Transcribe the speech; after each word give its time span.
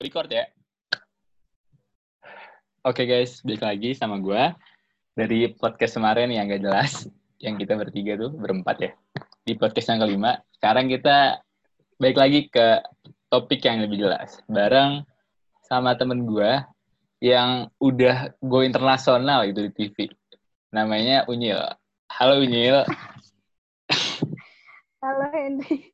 Record 0.00 0.32
ya. 0.32 0.48
Oke 2.88 3.04
guys, 3.04 3.44
balik 3.44 3.60
lagi 3.60 3.92
sama 3.92 4.16
gue 4.16 4.56
dari 5.12 5.52
podcast 5.52 6.00
kemarin 6.00 6.32
yang 6.32 6.48
gak 6.48 6.64
jelas, 6.64 7.04
yang 7.36 7.60
kita 7.60 7.76
bertiga 7.76 8.16
tuh 8.16 8.32
berempat 8.32 8.76
ya 8.80 8.90
di 9.44 9.52
podcast 9.60 9.92
yang 9.92 10.00
kelima. 10.00 10.40
Sekarang 10.56 10.88
kita 10.88 11.44
balik 12.00 12.16
lagi 12.16 12.40
ke 12.48 12.80
topik 13.28 13.60
yang 13.60 13.84
lebih 13.84 14.08
jelas, 14.08 14.40
bareng 14.48 15.04
sama 15.68 15.92
temen 16.00 16.24
gue 16.24 16.64
yang 17.20 17.68
udah 17.76 18.32
go 18.40 18.64
internasional 18.64 19.44
gitu 19.52 19.68
di 19.68 19.72
TV. 19.76 20.08
Namanya 20.72 21.28
Unyil. 21.28 21.60
Halo 22.08 22.40
Unyil. 22.40 22.88
Halo 25.04 25.28
Henry. 25.28 25.89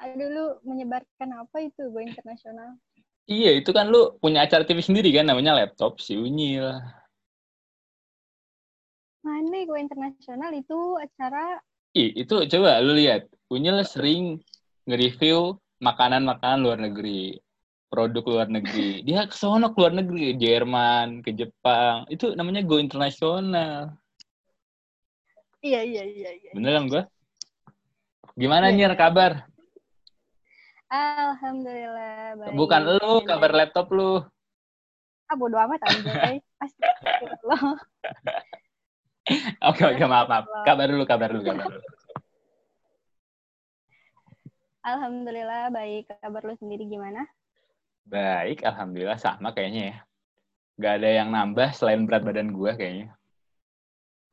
Aduh 0.00 0.28
lu 0.32 0.44
menyebarkan 0.64 1.28
apa 1.44 1.60
itu 1.60 1.92
gue 1.92 2.02
internasional? 2.08 2.80
Iya, 3.28 3.60
itu 3.60 3.70
kan 3.76 3.92
lu 3.92 4.16
punya 4.16 4.48
acara 4.48 4.64
TV 4.64 4.80
sendiri 4.80 5.12
kan 5.12 5.28
namanya 5.28 5.52
laptop 5.52 6.00
si 6.00 6.16
Unyil. 6.16 6.66
Mana 9.20 9.60
gue 9.68 9.78
internasional 9.78 10.56
itu 10.56 10.96
acara 10.96 11.60
Ih, 11.92 12.16
itu 12.16 12.34
coba 12.48 12.80
lu 12.80 12.96
lihat. 12.96 13.28
Unyil 13.50 13.82
sering 13.82 14.38
nge-review 14.86 15.58
makanan-makanan 15.82 16.62
luar 16.62 16.78
negeri, 16.78 17.36
produk 17.90 18.24
luar 18.24 18.48
negeri. 18.48 19.02
Dia 19.02 19.26
ke 19.26 19.34
sono 19.34 19.74
ke 19.74 19.78
luar 19.82 19.98
negeri, 19.98 20.38
Jerman, 20.38 21.20
ke 21.20 21.34
Jepang. 21.34 22.06
Itu 22.06 22.38
namanya 22.38 22.62
go 22.62 22.78
internasional. 22.78 23.98
Iya 25.60 25.82
iya 25.84 26.02
iya 26.06 26.30
iya. 26.30 26.50
Bener 26.54 26.72
kan 26.78 26.84
gua? 26.86 27.02
Gimana 28.38 28.70
Iya, 28.70 28.86
iya. 28.86 28.96
kabar? 28.96 29.49
Alhamdulillah 30.90 32.34
baik. 32.34 32.54
Bukan 32.58 32.80
lu, 32.98 33.22
kabar 33.22 33.50
laptop 33.54 33.86
lu. 33.94 34.26
Ah 35.30 35.38
bodo 35.38 35.54
amat 35.54 35.78
anjay. 35.86 36.42
Astagfirullah. 36.62 37.78
Oke, 39.70 39.82
oke, 39.86 40.04
maaf, 40.10 40.26
maaf. 40.26 40.44
Kabar 40.66 40.90
dulu, 40.90 41.06
kabar 41.06 41.28
dulu, 41.30 41.42
kabar 41.46 41.66
dulu. 41.70 41.86
Alhamdulillah 44.82 45.70
baik. 45.70 46.10
Kabar 46.18 46.42
lu 46.42 46.58
sendiri 46.58 46.90
gimana? 46.90 47.22
Baik, 48.10 48.66
alhamdulillah 48.66 49.22
sama 49.22 49.54
kayaknya 49.54 49.94
ya. 49.94 49.96
Gak 50.80 50.94
ada 50.98 51.08
yang 51.22 51.28
nambah 51.30 51.70
selain 51.76 52.02
berat 52.08 52.26
badan 52.26 52.50
gua 52.50 52.74
kayaknya. 52.74 53.14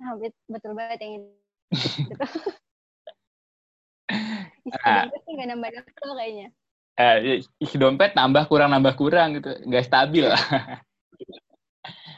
Ah, 0.02 0.18
bet- 0.18 0.46
betul 0.50 0.74
banget 0.74 0.98
yang 1.06 1.14
itu. 1.22 1.30
Isi 4.68 4.78
Ah. 4.84 5.08
dompet 5.08 5.22
sih 5.24 5.34
nggak 5.34 5.48
nambah 5.56 5.70
nambah 5.72 6.14
kayaknya. 6.20 6.48
Eh, 6.98 7.16
isi 7.62 7.76
dompet 7.78 8.12
nambah 8.18 8.44
kurang 8.52 8.70
nambah 8.74 8.94
kurang 9.00 9.40
gitu, 9.40 9.54
nggak 9.64 9.86
stabil. 9.86 10.26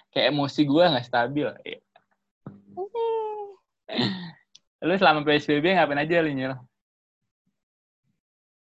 Kayak 0.09 0.33
emosi 0.33 0.61
gua 0.65 0.89
nggak 0.89 1.05
stabil. 1.05 1.47
Lu 4.79 4.93
selama 4.95 5.27
PSBB 5.27 5.75
ngapain 5.75 6.01
aja 6.01 6.23
lu 6.23 6.31
Nyil? 6.31 6.53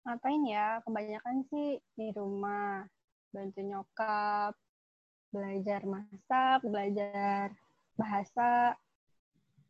Ngapain 0.04 0.42
ya? 0.50 0.82
Kebanyakan 0.82 1.46
sih 1.48 1.78
di 1.94 2.10
rumah. 2.12 2.84
Bantu 3.32 3.62
nyokap. 3.62 4.58
Belajar 5.30 5.84
masak, 5.86 6.60
belajar 6.66 7.54
bahasa. 8.00 8.74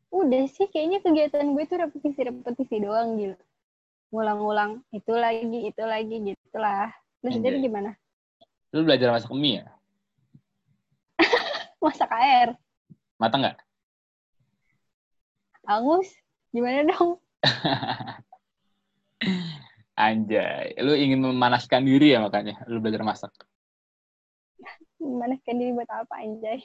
Udah 0.08 0.48
sih 0.48 0.72
kayaknya 0.72 1.04
kegiatan 1.04 1.52
gue 1.52 1.64
tuh 1.68 1.84
repetisi-repetisi 1.84 2.80
doang 2.80 3.20
gitu. 3.20 3.36
Ngulang-ngulang 4.08 4.82
itu 4.96 5.14
lagi, 5.14 5.60
itu 5.68 5.84
lagi 5.84 6.16
gitu 6.32 6.58
lah. 6.58 6.92
Lu 7.26 7.30
sendiri 7.34 7.60
gimana? 7.60 7.92
Lu 8.72 8.88
belajar 8.88 9.12
masak 9.12 9.32
mie 9.36 9.64
ya? 9.64 9.66
Masak 11.84 12.12
air. 12.16 12.56
Matang 13.20 13.44
nggak? 13.44 13.58
Angus, 15.68 16.08
gimana 16.56 16.88
dong? 16.88 17.20
Anjay, 19.98 20.78
lu 20.78 20.94
ingin 20.94 21.26
memanaskan 21.26 21.82
diri 21.82 22.14
ya 22.14 22.22
makanya 22.22 22.62
lu 22.70 22.78
belajar 22.78 23.02
masak. 23.02 23.34
Memanaskan 25.02 25.58
diri 25.58 25.74
buat 25.74 25.90
apa 25.90 26.22
anjay? 26.22 26.62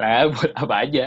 Lah, 0.00 0.28
buat 0.32 0.52
apa 0.56 0.74
aja. 0.88 1.06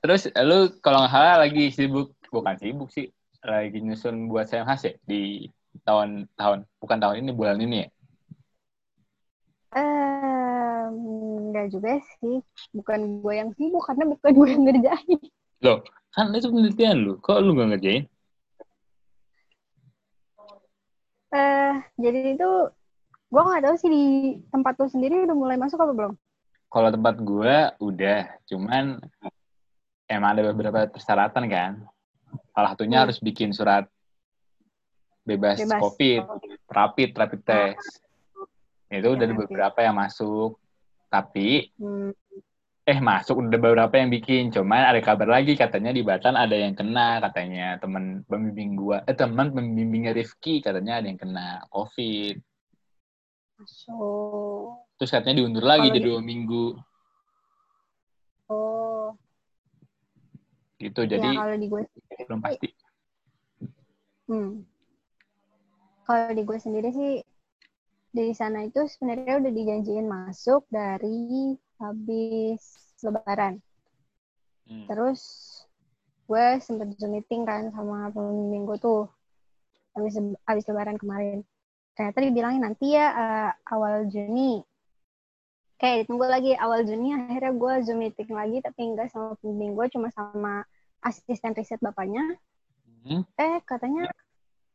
Terus 0.00 0.28
lu 0.44 0.76
kalau 0.84 1.02
nggak 1.02 1.12
salah 1.12 1.36
lagi 1.42 1.64
sibuk, 1.72 2.14
bukan 2.28 2.54
sibuk 2.60 2.88
sih, 2.92 3.10
lagi 3.42 3.78
nyusun 3.82 4.28
buat 4.30 4.46
saya 4.46 4.66
ya 4.66 4.92
di 5.02 5.50
tahun-tahun, 5.82 6.64
bukan 6.80 6.98
tahun 7.00 7.16
ini, 7.24 7.30
bulan 7.36 7.58
ini 7.60 7.76
ya? 7.84 7.88
Eh, 9.76 10.84
enggak 10.88 11.66
juga 11.68 12.00
sih. 12.20 12.40
Bukan 12.72 13.20
gue 13.20 13.34
yang 13.34 13.50
sibuk 13.56 13.82
karena 13.84 14.04
bukan 14.08 14.32
gue 14.32 14.48
yang 14.48 14.62
ngerjain. 14.64 15.20
Loh, 15.64 15.84
kan 16.14 16.32
itu 16.32 16.48
penelitian 16.48 16.96
lu, 17.02 17.12
kok 17.20 17.40
lu 17.44 17.52
nggak 17.56 17.76
ngerjain? 17.76 18.04
Eh, 21.36 21.74
jadi 22.00 22.38
itu 22.38 22.50
gue 23.26 23.42
nggak 23.42 23.62
tahu 23.66 23.76
sih 23.76 23.90
di 23.90 24.04
tempat 24.48 24.78
lu 24.78 24.86
sendiri 24.86 25.26
udah 25.26 25.36
mulai 25.36 25.58
masuk 25.58 25.82
apa 25.82 25.92
belum? 25.92 26.14
Kalau 26.66 26.90
tempat 26.90 27.14
gua 27.22 27.72
udah, 27.78 28.26
cuman 28.50 28.98
emang 30.06 30.38
ada 30.38 30.42
beberapa 30.50 30.86
persyaratan 30.88 31.44
kan. 31.46 31.72
Salah 32.54 32.70
satunya 32.72 33.02
Hmm. 33.02 33.04
harus 33.10 33.18
bikin 33.20 33.52
surat 33.52 33.84
bebas, 35.26 35.58
Bebas. 35.58 35.80
COVID, 35.82 36.22
rapid, 36.70 37.10
rapid 37.12 37.40
test. 37.42 38.00
Itu 38.86 39.02
Ya, 39.02 39.14
udah 39.18 39.26
ada 39.26 39.36
beberapa 39.36 39.78
yang 39.82 39.98
masuk. 39.98 40.62
Tapi, 41.10 41.74
Hmm, 41.74 42.14
eh 42.86 42.98
masuk 43.02 43.42
udah 43.42 43.58
beberapa 43.58 43.94
yang 43.98 44.10
bikin. 44.10 44.54
Cuman 44.54 44.86
ada 44.86 45.02
kabar 45.02 45.26
lagi 45.26 45.58
katanya 45.58 45.90
di 45.90 46.06
Batan 46.06 46.38
ada 46.38 46.54
yang 46.54 46.70
kena 46.72 47.18
katanya 47.18 47.82
teman 47.82 48.22
pembimbing 48.30 48.78
gua, 48.78 49.02
eh 49.02 49.14
teman 49.14 49.50
pembimbingnya 49.50 50.14
Rifki 50.14 50.62
katanya 50.62 51.02
ada 51.02 51.06
yang 51.10 51.18
kena 51.18 51.66
COVID. 51.74 52.38
masuk. 53.56 54.84
Terus 55.00 55.10
katanya 55.10 55.40
diundur 55.42 55.64
lagi 55.64 55.88
Kalau 55.90 55.96
jadi 55.96 56.06
di- 56.06 56.12
dua 56.12 56.20
minggu 56.22 56.64
Oh, 58.46 59.10
gitu. 60.86 61.00
ya 61.06 61.18
Jadi 61.18 61.28
kalau 61.34 61.54
di 61.58 61.66
gue, 61.66 61.82
belum 62.30 62.40
pasti. 62.40 62.68
hmm. 64.30 64.50
Kalau 66.06 66.30
di 66.30 66.42
gue 66.46 66.58
sendiri 66.62 66.88
sih 66.94 67.12
di 68.16 68.32
sana 68.32 68.64
itu 68.64 68.80
sebenarnya 68.88 69.42
udah 69.42 69.52
dijanjiin 69.52 70.06
masuk 70.08 70.64
dari 70.72 71.52
habis 71.76 72.62
Lebaran. 73.04 73.60
Hmm. 74.66 74.86
Terus 74.88 75.20
gue 76.26 76.46
sempet 76.58 76.98
zoom 76.98 77.14
meeting 77.14 77.46
kan 77.46 77.70
sama 77.70 78.10
pembimbing 78.10 78.66
gue 78.66 78.78
tuh 78.82 79.06
habis 79.94 80.18
habis 80.48 80.64
lebaran 80.66 80.98
kemarin. 80.98 81.46
Ternyata 81.94 82.18
dibilangin 82.20 82.62
nanti 82.66 82.96
ya 82.98 83.06
eh, 83.14 83.50
awal 83.72 84.10
Juni. 84.10 84.60
Kayak 85.76 86.08
ditunggu 86.08 86.26
lagi 86.26 86.52
awal 86.56 86.82
Juni 86.88 87.14
akhirnya 87.14 87.52
gue 87.52 87.72
zoom 87.86 87.98
meeting 88.02 88.32
lagi 88.32 88.58
tapi 88.64 88.80
enggak 88.90 89.12
sama 89.12 89.36
pembimbing 89.38 89.76
gue 89.76 89.86
cuma 89.92 90.08
sama 90.10 90.64
asisten 91.06 91.54
riset 91.54 91.78
bapaknya. 91.78 92.34
Hmm. 93.06 93.22
Eh 93.38 93.62
katanya 93.62 94.10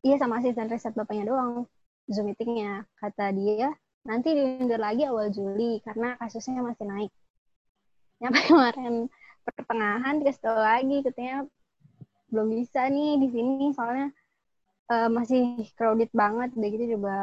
iya 0.02 0.16
sama 0.16 0.40
asisten 0.40 0.72
riset 0.72 0.96
bapaknya 0.96 1.28
doang 1.28 1.68
zoom 2.08 2.32
meetingnya. 2.32 2.88
Kata 2.96 3.36
dia 3.36 3.76
nanti 4.08 4.34
diundur 4.34 4.80
lagi 4.80 5.04
awal 5.06 5.30
Juli 5.30 5.84
karena 5.84 6.16
kasusnya 6.16 6.64
masih 6.64 6.88
naik. 6.88 7.12
Nyampe 8.24 8.40
kemarin 8.50 9.12
pertengahan 9.44 10.22
dikasih 10.22 10.42
tahu 10.42 10.60
lagi 10.60 10.98
katanya 11.04 11.38
belum 12.32 12.48
bisa 12.56 12.88
nih 12.88 13.20
di 13.20 13.28
sini 13.34 13.76
soalnya 13.76 14.08
eh, 14.88 15.10
masih 15.12 15.68
crowded 15.76 16.08
banget 16.16 16.56
udah 16.56 16.70
gitu 16.72 16.86
juga 16.96 17.18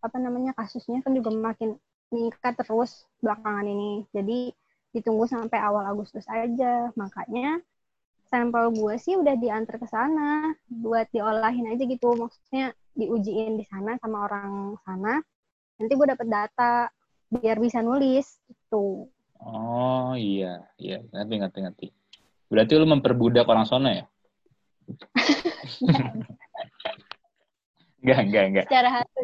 apa 0.00 0.16
namanya 0.22 0.54
kasusnya 0.54 1.02
kan 1.02 1.12
juga 1.12 1.34
makin 1.34 1.76
meningkat 2.14 2.54
terus 2.62 3.04
belakangan 3.18 3.66
ini 3.66 4.06
jadi 4.14 4.54
ditunggu 4.94 5.26
sampai 5.28 5.58
awal 5.60 5.84
Agustus 5.84 6.24
aja 6.30 6.94
makanya 6.94 7.60
sampel 8.26 8.74
gue 8.74 8.94
sih 8.98 9.14
udah 9.14 9.34
diantar 9.38 9.76
ke 9.78 9.86
sana 9.86 10.54
buat 10.68 11.06
diolahin 11.14 11.70
aja 11.72 11.84
gitu 11.86 12.14
maksudnya 12.18 12.74
diujiin 12.96 13.60
di 13.60 13.64
sana 13.68 13.94
sama 14.02 14.26
orang 14.26 14.74
sana 14.82 15.20
nanti 15.76 15.92
gue 15.92 16.06
dapet 16.08 16.28
data 16.28 16.90
biar 17.30 17.58
bisa 17.60 17.82
nulis 17.82 18.38
gitu 18.48 19.10
Oh 19.36 20.16
iya, 20.16 20.64
iya, 20.80 21.04
ngerti, 21.12 21.34
ngerti, 21.36 21.58
ngerti. 21.60 21.86
Berarti 22.48 22.72
lu 22.80 22.88
memperbudak 22.88 23.44
orang 23.44 23.68
sono 23.68 23.92
ya? 23.92 24.08
Enggak, 28.06 28.22
enggak, 28.22 28.44
enggak. 28.46 28.66
secara 28.70 29.02
hati 29.02 29.22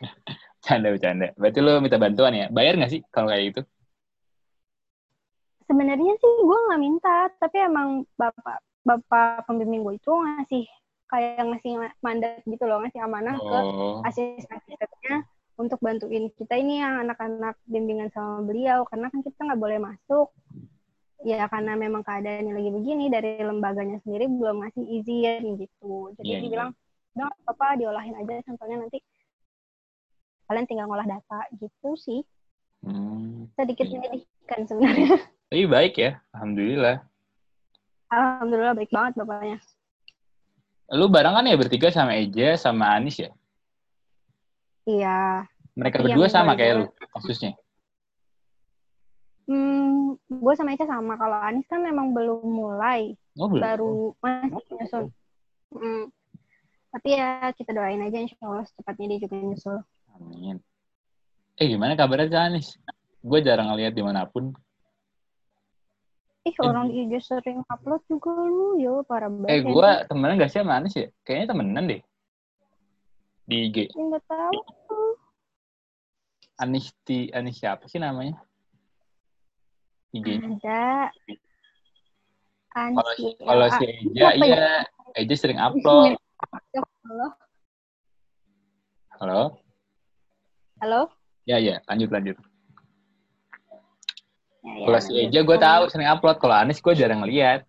Canda, 0.64 0.88
bercanda. 0.94 1.28
Berarti 1.36 1.58
lu 1.60 1.72
minta 1.84 2.00
bantuan 2.00 2.32
ya? 2.32 2.46
Bayar 2.48 2.80
nggak 2.80 2.88
sih 2.88 3.04
kalau 3.12 3.28
kayak 3.28 3.52
gitu? 3.52 3.60
Sebenarnya 5.72 6.12
sih 6.14 6.32
gue 6.38 6.58
nggak 6.68 6.80
minta 6.80 7.16
tapi 7.40 7.56
emang 7.58 7.88
bapak 8.14 8.60
bapak 8.84 9.48
pembimbing 9.48 9.80
gue 9.80 9.96
itu 9.96 10.12
ngasih 10.12 10.64
kayak 11.08 11.40
ngasih 11.40 11.72
mandat 11.98 12.44
gitu 12.44 12.64
loh 12.64 12.84
ngasih 12.84 13.00
amanah 13.00 13.36
Oh. 13.36 13.48
ke 13.48 13.58
asisten-asistennya 14.06 15.24
untuk 15.56 15.80
bantuin 15.80 16.28
kita 16.32 16.56
ini 16.56 16.80
yang 16.80 17.04
anak-anak 17.04 17.56
bimbingan 17.64 18.08
sama 18.10 18.40
beliau 18.42 18.84
karena 18.84 19.08
kan 19.08 19.20
kita 19.20 19.40
nggak 19.40 19.60
boleh 19.60 19.78
masuk 19.78 20.28
ya 21.22 21.46
karena 21.46 21.78
memang 21.78 22.02
keadaannya 22.02 22.52
lagi 22.52 22.68
begini 22.68 23.06
dari 23.06 23.38
lembaganya 23.38 23.96
sendiri 24.02 24.26
belum 24.26 24.60
ngasih 24.60 24.84
izin 24.98 25.42
gitu 25.56 26.10
jadi 26.18 26.24
Iya, 26.26 26.34
iya. 26.34 26.42
dibilang 26.42 26.70
udah 27.12 27.24
nggak 27.24 27.40
apa-apa 27.44 27.66
diolahin 27.78 28.16
aja 28.16 28.34
sampelnya 28.42 28.76
nanti 28.82 28.98
kalian 30.44 30.66
tinggal 30.66 30.86
ngolah 30.86 31.08
data 31.08 31.40
gitu 31.56 31.96
sih 31.96 32.20
Hmm. 32.82 33.46
sedikit 33.54 33.86
Iya. 33.86 33.94
menyedihkan 33.94 34.60
sebenarnya 34.66 35.06
Tapi 35.52 35.68
baik 35.68 36.00
ya, 36.00 36.16
alhamdulillah. 36.32 37.04
alhamdulillah 38.08 38.72
baik 38.72 38.88
banget 38.88 39.12
bapaknya 39.20 39.58
Lu 40.92 41.12
barengan 41.12 41.44
ya 41.44 41.56
bertiga 41.56 41.92
sama 41.92 42.16
Eja 42.16 42.56
sama 42.56 42.88
Anis 42.96 43.20
ya? 43.20 43.28
iya 44.88 45.44
Mereka 45.76 46.00
Iya, 46.00 46.04
berdua 46.16 46.26
sama 46.28 46.56
kayak 46.56 46.74
lu 46.80 46.84
kasusnya. 47.12 47.52
hmm 49.44 50.16
gue 50.28 50.54
sama 50.56 50.72
Ica 50.72 50.88
sama 50.88 51.20
kalau 51.20 51.36
Anis 51.36 51.68
kan 51.68 51.84
memang 51.84 52.16
belum 52.16 52.40
mulai 52.48 53.12
Oh, 53.36 53.48
belum. 53.48 53.60
baru 53.60 53.92
masih 54.24 54.72
nyusul 54.80 55.04
Hmm. 55.68 56.08
tapi 56.88 57.12
ya 57.12 57.48
kita 57.52 57.72
doain 57.72 58.00
aja 58.00 58.20
insya 58.20 58.36
Allah 58.40 58.64
secepatnya 58.64 59.16
dia 59.16 59.28
juga 59.28 59.36
nyusul 59.36 59.78
Amin. 60.16 60.60
Eh 61.56 61.68
gimana 61.68 61.92
kabarnya 61.92 62.40
Anis? 62.40 62.76
Gue 63.20 63.40
jarang 63.40 63.68
ngeliat 63.68 63.92
di 63.92 64.00
mana 64.00 64.24
pun. 64.24 64.52
Ih 66.42 66.56
orang 66.58 66.90
di 66.90 67.06
IG 67.06 67.22
sering 67.22 67.62
upload 67.70 68.02
juga 68.10 68.34
lu 68.34 68.74
yo 68.82 69.06
parah 69.06 69.30
banget 69.30 69.50
Eh 69.52 69.58
ya. 69.62 69.70
gue 69.70 69.90
temenan 70.10 70.34
gak 70.42 70.50
sih 70.50 70.58
sama 70.58 70.74
Anis 70.82 70.94
ya? 70.98 71.06
Kayaknya 71.22 71.46
temenan 71.54 71.84
deh. 71.86 72.02
Di 73.46 73.56
IG. 73.70 73.76
Ya, 73.94 74.02
nggak 74.02 74.24
tahu 74.26 74.58
Anis, 76.58 76.90
di, 77.06 77.30
Anis 77.30 77.58
siapa 77.58 77.86
sih 77.86 77.98
namanya? 77.98 78.38
IG-nya. 80.12 80.50
ada 80.60 80.82
Anis 82.74 82.96
Kalau 82.98 83.12
ya. 83.16 83.30
kalau 83.42 83.66
si 83.78 83.84
Eja, 83.86 84.28
ya? 84.28 84.30
iya. 84.36 84.66
Eja 85.14 85.34
sering 85.38 85.58
upload. 85.62 86.18
halo 87.02 87.26
Halo? 89.22 89.42
halo 90.82 91.00
Ya, 91.46 91.58
ya. 91.58 91.78
Lanjut, 91.90 92.10
lanjut. 92.10 92.36
Ya, 94.62 94.72
ya, 94.72 94.84
Kalau 94.86 94.98
si 94.98 95.10
lanjut. 95.10 95.28
Eja 95.28 95.40
gue 95.42 95.58
tahu 95.58 95.82
sering 95.88 96.08
upload. 96.08 96.36
Kalau 96.38 96.54
Anis 96.54 96.78
gue 96.78 96.94
jarang 96.94 97.20
ngeliat. 97.20 97.62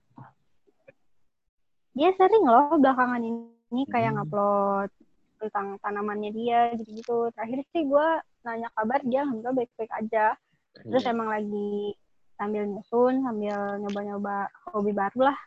dia 1.93 2.09
sering 2.17 2.41
loh 2.41 2.73
belakangan 2.73 3.21
ini 3.21 3.85
kayak 3.85 4.11
Hmm. 4.11 4.25
ngupload 4.25 4.89
tentang 5.37 5.77
tanamannya 5.77 6.33
dia 6.33 6.73
gitu-gitu 6.73 7.29
terakhir 7.31 7.61
sih 7.69 7.85
gue 7.85 8.07
nanya 8.41 8.65
kabar 8.73 8.97
dia 9.03 9.21
alhamdulillah 9.21 9.53
baik-baik 9.53 9.93
aja 9.93 10.33
terus 10.73 11.03
Iya. 11.03 11.13
emang 11.13 11.29
lagi 11.29 11.93
sambil 12.33 12.65
nyusun 12.65 13.21
sambil 13.21 13.53
nyoba-nyoba 13.77 14.35
hobi 14.67 14.89
baru 14.89 15.29
lah 15.29 15.37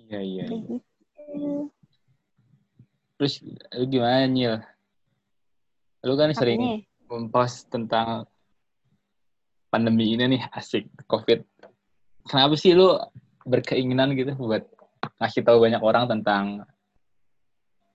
Iya, 0.00 0.20
iya. 0.22 0.44
iya. 0.48 0.56
gitu 0.64 1.68
Terus 3.18 3.34
lu 3.74 3.84
gimana 3.84 4.24
Nyil? 4.24 4.62
Lu 6.00 6.14
kan 6.14 6.30
sering 6.32 6.56
Apanya? 6.56 7.10
mempost 7.10 7.66
tentang 7.68 8.24
pandemi 9.68 10.16
ini 10.16 10.36
nih 10.36 10.42
asik 10.52 10.88
COVID. 11.08 11.44
Kenapa 12.28 12.54
sih 12.56 12.76
lu 12.76 12.96
berkeinginan 13.48 14.12
gitu 14.16 14.36
buat 14.36 14.64
ngasih 15.20 15.44
tahu 15.46 15.64
banyak 15.64 15.80
orang 15.80 16.04
tentang 16.10 16.68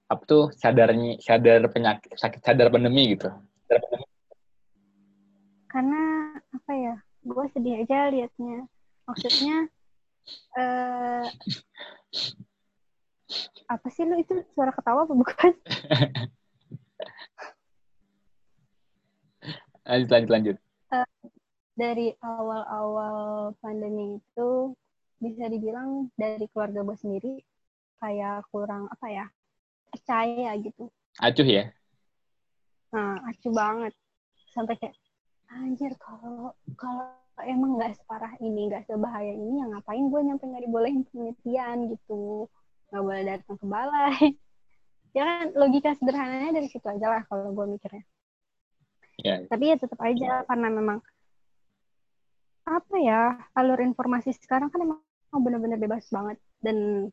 apa 0.10 0.24
tuh 0.26 0.54
sadarnya 0.54 1.18
sadar 1.22 1.66
penyakit 1.70 2.14
sakit 2.18 2.42
sadar 2.42 2.70
pandemi 2.74 3.18
gitu. 3.18 3.30
Sadar 3.70 3.82
pandemi. 3.86 4.06
karena 5.74 6.02
apa 6.54 6.72
ya 6.78 6.96
gue 7.26 7.46
sedih 7.50 7.82
aja 7.82 8.14
liatnya 8.14 8.70
maksudnya 9.10 9.58
eh 10.54 11.26
apa 13.66 13.88
sih 13.90 14.06
lu 14.06 14.22
itu 14.22 14.38
suara 14.54 14.70
ketawa 14.70 15.10
apa 15.10 15.14
bukan 15.18 15.52
Lanjut 19.84 20.10
lanjut 20.16 20.32
lanjut. 20.32 20.58
Dari 21.74 22.14
awal-awal 22.22 23.52
pandemi 23.58 24.22
itu 24.22 24.78
bisa 25.18 25.50
dibilang 25.50 26.14
dari 26.14 26.46
keluarga 26.54 26.86
gue 26.86 26.98
sendiri 27.00 27.34
kayak 27.98 28.46
kurang 28.52 28.92
apa 28.92 29.08
ya 29.10 29.26
percaya 29.90 30.52
gitu. 30.60 30.92
Acuh 31.22 31.48
ya. 31.48 31.72
nah 32.94 33.18
acuh 33.26 33.54
banget. 33.54 33.94
Sampai 34.54 34.78
kayak 34.78 34.94
anjir 35.50 35.94
kalau 35.98 36.54
kalau 36.78 37.10
emang 37.42 37.78
nggak 37.78 37.98
separah 37.98 38.34
ini 38.42 38.70
nggak 38.70 38.86
sebahaya 38.86 39.34
ini 39.34 39.62
ya 39.62 39.66
ngapain 39.70 40.06
gue 40.10 40.22
nyampe 40.22 40.44
nggak 40.46 40.64
dibolehin 40.68 41.02
penelitian 41.10 41.78
gitu? 41.90 42.50
Nggak 42.92 43.02
boleh 43.02 43.24
datang 43.26 43.56
ke 43.58 43.66
balai. 43.66 44.24
Ya 45.14 45.24
kan 45.30 45.54
logika 45.54 45.94
sederhananya 45.94 46.58
dari 46.58 46.68
situ 46.70 46.86
aja 46.90 47.06
lah 47.06 47.22
kalau 47.30 47.54
gue 47.54 47.66
mikirnya. 47.78 48.02
Ya. 49.22 49.46
tapi 49.46 49.70
ya 49.70 49.78
tetap 49.78 50.02
aja 50.02 50.42
karena 50.50 50.74
memang 50.74 50.98
apa 52.64 52.96
ya 52.96 53.36
alur 53.60 53.80
informasi 53.84 54.32
sekarang 54.40 54.72
kan 54.72 54.80
emang 54.84 55.00
benar-benar 55.44 55.80
bebas 55.80 56.08
banget. 56.10 56.40
Dan 56.64 57.10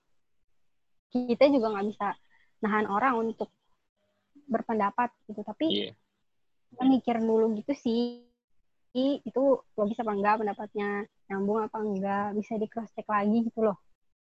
kita 1.11 1.51
juga 1.51 1.75
nggak 1.75 1.87
bisa 1.91 2.15
nahan 2.63 2.87
orang 2.87 3.19
untuk 3.19 3.51
berpendapat 4.47 5.11
gitu. 5.27 5.43
Tapi 5.43 5.91
kita 6.71 6.83
mikir 6.87 7.19
dulu 7.19 7.55
gitu 7.59 7.75
sih 7.75 8.23
itu 8.95 9.45
logis 9.79 10.03
apa 10.03 10.13
enggak 10.15 10.43
pendapatnya 10.43 11.07
nyambung 11.31 11.63
apa 11.63 11.79
enggak 11.79 12.35
bisa 12.35 12.59
di 12.59 12.67
cross 12.67 12.91
check 12.95 13.07
lagi 13.07 13.47
gitu 13.47 13.63
loh. 13.67 13.79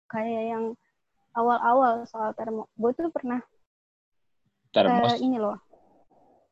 Kayak 0.07 0.43
yang 0.55 0.65
awal-awal 1.37 2.07
soal 2.09 2.33
termo 2.33 2.71
gue 2.75 2.91
tuh 2.97 3.13
pernah 3.13 3.43
Termos. 4.73 5.21
ini 5.21 5.41
loh 5.41 5.57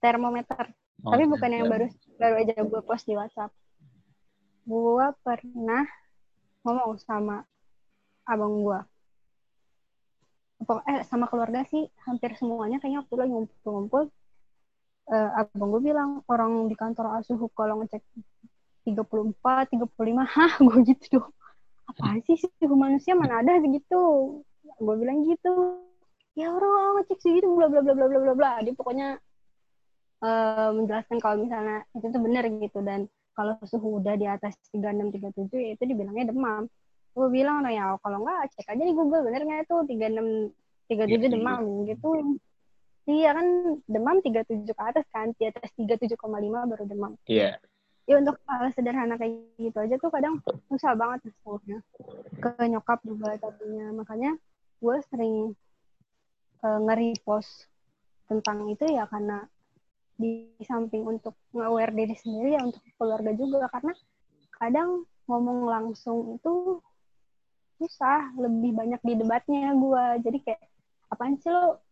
termometer. 0.00 0.72
Oh, 1.04 1.12
tapi 1.12 1.24
bukan 1.28 1.48
yang 1.48 1.66
baru 1.68 1.88
baru 2.16 2.34
aja 2.40 2.54
gue 2.60 2.80
post 2.84 3.04
di 3.04 3.16
WhatsApp 3.16 3.52
gue 4.64 5.06
pernah 5.20 5.84
ngomong 6.64 6.96
sama 7.00 7.44
abang 8.24 8.64
gue 8.64 8.80
eh 10.88 11.04
sama 11.04 11.28
keluarga 11.28 11.60
sih 11.68 11.84
hampir 12.08 12.32
semuanya 12.40 12.80
kayaknya 12.80 13.04
waktu 13.04 13.14
lagi 13.20 13.32
ngumpul-ngumpul 13.36 14.02
eh, 15.12 15.30
abang 15.40 15.68
gue 15.76 15.82
bilang 15.92 16.10
orang 16.32 16.72
di 16.72 16.74
kantor 16.78 17.20
asuh 17.20 17.36
kalau 17.52 17.84
ngecek 17.84 18.00
34, 18.84 19.72
35, 19.72 20.28
hah 20.36 20.52
gue 20.60 20.78
gitu 20.84 21.04
dong. 21.18 21.32
Apa 21.88 22.20
sih 22.28 22.36
suhu 22.36 22.76
manusia 22.76 23.16
mana 23.16 23.40
ada 23.40 23.60
segitu? 23.60 24.00
Gue 24.80 24.94
bilang 25.00 25.24
gitu. 25.24 25.80
Ya 26.36 26.52
orang 26.52 27.00
ngecek 27.00 27.18
segitu 27.20 27.48
bla 27.56 27.68
bla 27.68 27.80
bla 27.80 27.96
bla 27.96 28.06
bla 28.08 28.20
bla 28.20 28.34
bla. 28.36 28.52
Dia 28.60 28.74
pokoknya 28.76 29.08
eh, 30.24 30.70
menjelaskan 30.76 31.18
kalau 31.20 31.36
misalnya 31.44 31.84
itu 31.96 32.06
tuh 32.12 32.20
benar 32.20 32.44
gitu 32.48 32.78
dan 32.84 33.08
kalau 33.34 33.58
suhu 33.66 33.98
udah 34.00 34.14
di 34.14 34.26
atas 34.30 34.54
36 34.70 35.10
37 35.10 35.50
ya 35.58 35.70
itu 35.74 35.84
dibilangnya 35.84 36.30
demam. 36.30 36.70
Gue 37.14 37.28
bilang 37.30 37.62
nah 37.62 37.70
ya 37.70 37.94
kalau 38.02 38.22
nggak 38.22 38.54
cek 38.54 38.74
aja 38.74 38.82
di 38.82 38.94
Google 38.94 39.26
bener 39.26 39.42
nggak 39.42 39.66
itu? 39.66 39.76
36 39.90 40.54
37 40.90 41.10
Iya, 41.10 41.28
demam 41.30 41.62
gitu. 41.86 42.08
Iya 43.04 43.30
kan 43.36 43.46
demam 43.84 44.16
37 44.24 44.64
ke 44.64 44.82
atas 44.82 45.06
kan 45.12 45.34
di 45.36 45.44
atas 45.44 45.68
37,5 45.76 46.16
baru 46.70 46.84
demam. 46.88 47.12
Iya. 47.28 47.60
ya 48.04 48.20
untuk 48.20 48.36
hal 48.44 48.68
sederhana 48.76 49.16
kayak 49.16 49.48
gitu 49.56 49.80
aja 49.80 49.96
tuh 49.96 50.12
kadang 50.12 50.36
susah 50.68 50.92
banget 50.92 51.24
soalnya 51.40 51.80
ke 52.36 52.52
nyokap 52.68 53.00
juga 53.00 53.36
tadinya. 53.40 53.96
Makanya 53.96 54.36
gue 54.84 54.96
sering 55.08 55.56
uh, 56.60 56.78
nge-repost 56.84 57.68
tentang 58.28 58.68
itu 58.68 58.84
ya 58.88 59.08
karena 59.08 59.48
di 60.14 60.46
samping 60.62 61.02
untuk 61.02 61.34
nge-aware 61.50 61.90
diri 61.90 62.14
sendiri 62.14 62.54
ya 62.54 62.62
untuk 62.62 62.82
keluarga 62.98 63.34
juga. 63.34 63.66
Karena 63.70 63.92
kadang 64.54 65.02
ngomong 65.26 65.66
langsung 65.66 66.38
itu 66.38 66.78
susah 67.74 68.30
lebih 68.38 68.70
banyak 68.70 69.02
di 69.02 69.18
debatnya 69.18 69.74
gue 69.74 70.04
jadi 70.22 70.38
kayak 70.46 70.62
apaan 71.10 71.34
sih 71.42 71.50
lo? 71.50 71.82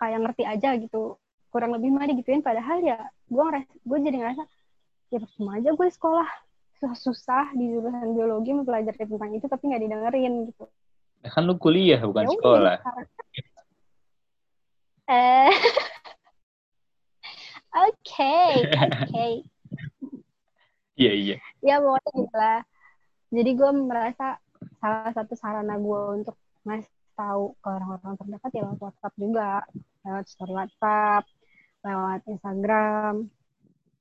Kayak 0.00 0.18
ngerti 0.24 0.42
aja 0.48 0.68
gitu. 0.80 1.20
Kurang 1.52 1.76
lebih 1.76 1.92
mah 1.92 2.08
digituin. 2.08 2.40
Padahal 2.40 2.80
ya 2.80 2.96
gue 3.28 3.42
ngeras 3.42 3.68
gue 3.68 3.98
jadi 4.00 4.16
ngerasa 4.18 4.42
ya 5.12 5.18
percuma 5.20 5.60
aja 5.60 5.70
gue 5.76 5.88
sekolah. 5.92 6.28
Susah-susah 6.80 7.54
di 7.54 7.70
jurusan 7.70 8.16
biologi 8.16 8.50
mempelajari 8.56 9.06
tentang 9.06 9.30
itu 9.36 9.46
tapi 9.46 9.70
nggak 9.70 9.82
didengerin 9.86 10.50
gitu. 10.50 10.64
Ya 11.22 11.30
kan 11.30 11.46
lu 11.46 11.54
kuliah 11.54 12.02
bukan 12.02 12.26
Ya 12.26 12.34
sekolah. 12.34 12.76
eh 15.12 15.52
oke 17.72 18.34
oke 18.84 19.26
Iya 20.92 21.12
iya. 21.16 21.36
ya 21.64 21.80
pokoknya 21.80 22.10
gitu 22.20 22.36
lah. 22.36 22.60
Jadi 23.32 23.50
gue 23.56 23.70
merasa 23.80 24.36
salah 24.76 25.10
satu 25.16 25.32
sarana 25.32 25.80
gue 25.80 26.00
untuk 26.20 26.36
ngasih 26.68 26.92
tahu 27.16 27.56
ke 27.64 27.68
orang-orang 27.72 28.14
terdekat 28.20 28.50
ya 28.52 28.62
lewat 28.68 28.78
WhatsApp 28.84 29.14
juga. 29.16 29.50
Lewat 30.04 30.24
story 30.28 30.52
WhatsApp 30.52 31.24
lewat 31.82 32.20
Instagram 32.28 33.14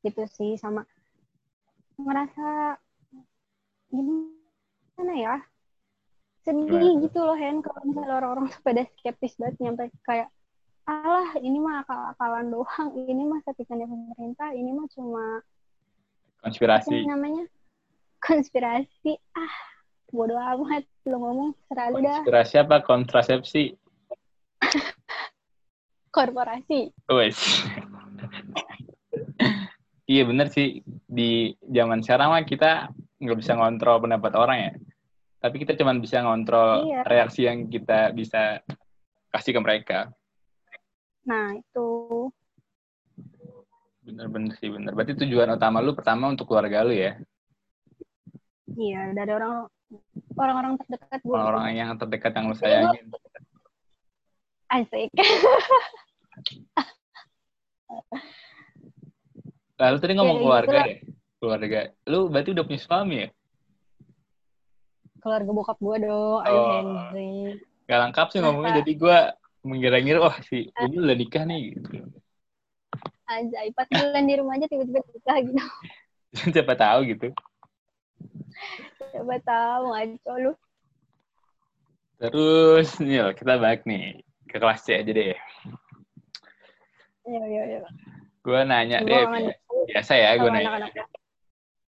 gitu 0.04 0.22
sih. 0.36 0.60
Sama 0.60 0.84
ngerasa 1.96 2.75
gimana 3.88 5.13
ya? 5.16 5.36
Sedih 6.44 6.66
Gimana? 6.68 7.04
gitu 7.08 7.20
loh 7.22 7.38
Hen 7.40 7.62
kalau 7.63 7.82
misalnya 7.88 8.13
orang-orang 8.20 8.46
tuh 8.51 8.62
pada 8.66 8.82
skeptis 8.98 9.38
banget 9.40 9.56
nyampe 9.62 9.84
kayak 10.04 10.28
alah 10.84 11.38
ini 11.38 11.58
mah 11.58 11.86
akal-akalan 11.86 12.50
doang 12.50 12.90
ini 12.98 13.24
mah 13.24 13.40
settingannya 13.44 13.86
pemerintah 13.86 14.50
ini 14.52 14.72
mah 14.72 14.88
cuma 14.90 15.26
apa 15.38 16.50
Konspirasi. 16.50 17.06
namanya 17.06 17.46
konspirasi 18.20 19.14
ah 19.38 19.54
bodoh 20.10 20.38
amat 20.38 20.84
lo 21.06 21.16
ngomong 21.18 21.50
selalu 21.70 22.02
dah 22.02 22.20
Konspirasi 22.20 22.56
apa? 22.58 22.82
Kontrasepsi. 22.82 23.64
korporasi 26.12 26.92
Wes. 27.08 27.40
iya 30.06 30.28
bener 30.28 30.52
sih 30.52 30.84
di 31.08 31.56
zaman 31.64 32.04
sekarang 32.04 32.36
mah 32.36 32.44
kita 32.44 32.92
nggak 33.18 33.38
bisa 33.38 33.54
ngontrol 33.54 34.02
pendapat 34.02 34.34
orang 34.34 34.58
ya. 34.60 34.72
Tapi 35.42 35.56
kita 35.58 35.74
cuma 35.74 35.94
bisa 35.96 36.22
ngontrol 36.22 36.86
Iya. 36.86 37.02
reaksi 37.06 37.42
yang 37.46 37.66
kita 37.66 38.12
bisa 38.12 38.62
kasih 39.32 39.56
ke 39.56 39.62
mereka. 39.62 40.00
Nah 41.24 41.54
itu 41.54 41.90
Bener-bener 44.01 44.51
sih 44.58 44.68
bener. 44.68 44.92
Berarti 44.92 45.13
tujuan 45.16 45.51
utama 45.51 45.78
lu 45.78 45.94
pertama 45.94 46.25
untuk 46.28 46.46
keluarga 46.46 46.82
lu 46.82 46.92
ya. 46.92 47.16
iya 48.74 49.12
dari 49.12 49.30
orang 49.30 49.70
orang-orang 50.34 50.74
terdekat 50.80 51.20
gue 51.22 51.32
Orang-orang 51.32 51.66
yang 51.75 51.90
terdekat 51.96 52.32
yang 52.32 52.46
lu 52.48 52.56
sayangin. 52.56 53.06
asik 54.68 55.12
Lalu 59.78 59.98
tadi 59.98 60.13
ngomong 60.13 60.38
Ya, 60.38 60.42
keluarga 60.42 60.80
ya. 60.84 60.98
Keluarga. 61.36 61.80
Lu 62.06 62.20
berarti 62.28 62.50
udah 62.51 62.63
punya 62.63 62.82
suami 62.82 63.16
ya? 63.20 63.30
keluarga 65.22 65.54
bokap 65.54 65.78
gue 65.78 65.98
dong 66.01 66.42
Oh. 66.42 66.82
Henry 66.82 67.62
Gak 67.86 68.00
lengkap 68.01 68.28
sih 68.30 68.42
ngomongnya. 68.42 68.82
Jadi 68.82 68.92
gue 68.96 69.18
mengira-ngira, 69.62 70.20
wah 70.22 70.38
si 70.41 70.70
ini 70.70 70.96
udah 70.98 71.15
nikah 71.18 71.44
nih. 71.46 71.77
Gitu. 71.77 72.01
aja 73.32 73.58
bulan 73.88 74.27
di 74.27 74.36
rumah 74.36 74.60
aja 74.60 74.68
tiba-tiba 74.68 75.00
nikah 75.08 75.38
gitu 75.39 75.63
Siapa 76.51 76.75
tahu 76.75 77.00
gitu. 77.08 77.27
coba 79.15 79.36
tahu 79.44 79.84
ngaco 79.96 80.34
lu 80.39 80.53
Terus, 82.22 83.01
Nil, 83.01 83.34
kita 83.34 83.58
balik 83.58 83.82
nih 83.89 84.22
ke 84.46 84.62
kelas 84.62 84.86
C 84.86 84.94
aja 84.94 85.10
deh. 85.10 85.34
Iya, 87.25 87.44
iya, 87.50 87.63
iya. 87.65 87.80
Gue 88.46 88.62
nanya 88.62 89.01
Gua 89.01 89.10
deh, 89.10 89.58
biasa 89.89 90.13
ya 90.13 90.38
gue 90.38 90.50
nanya. 90.53 90.94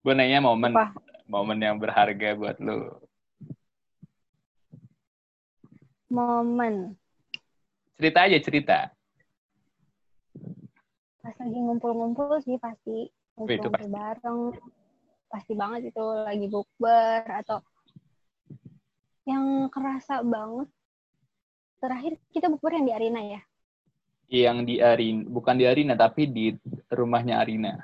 Gue 0.02 0.14
nanya 0.18 0.42
momen, 0.42 0.74
Apa? 0.74 0.90
momen 1.30 1.62
yang 1.62 1.78
berharga 1.78 2.34
buat 2.34 2.58
lu. 2.58 2.98
Momen 6.10 6.98
Cerita 8.04 8.28
aja 8.28 8.36
cerita. 8.44 8.78
pas 11.24 11.32
lagi 11.40 11.56
ngumpul-ngumpul 11.56 12.36
sih 12.44 12.60
pasti 12.60 13.08
itu 13.08 13.40
ngumpul 13.40 13.88
bareng. 13.88 14.52
Pasti 15.32 15.56
banget 15.56 15.96
itu 15.96 16.04
lagi 16.04 16.52
bukber 16.52 17.24
atau 17.24 17.64
yang 19.24 19.72
kerasa 19.72 20.20
banget. 20.20 20.68
Terakhir 21.80 22.20
kita 22.36 22.52
bukber 22.52 22.76
yang 22.76 22.92
di 22.92 22.92
arena 22.92 23.22
ya. 23.24 23.40
Yang 24.28 24.58
di 24.68 24.76
Arina, 24.84 25.24
bukan 25.32 25.56
di 25.56 25.64
Arina, 25.64 25.96
tapi 25.96 26.28
di 26.28 26.52
rumahnya 26.92 27.40
Arina. 27.40 27.80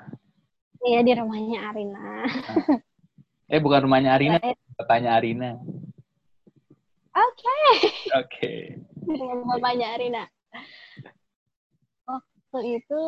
Iya 0.84 1.00
di 1.00 1.12
rumahnya 1.16 1.58
Arina. 1.64 2.04
Eh, 3.50 3.58
bukan 3.58 3.82
rumahnya 3.88 4.14
Arina, 4.14 4.36
Eh, 4.44 4.54
bapaknya 4.76 5.16
Arina. 5.16 5.56
Oke. 7.10 7.58
Oke. 8.14 8.54
Di 8.78 8.89
rumah 9.12 9.56
bapaknya 9.56 9.86
Arina. 9.94 10.24
Waktu 12.06 12.58
itu 12.76 13.00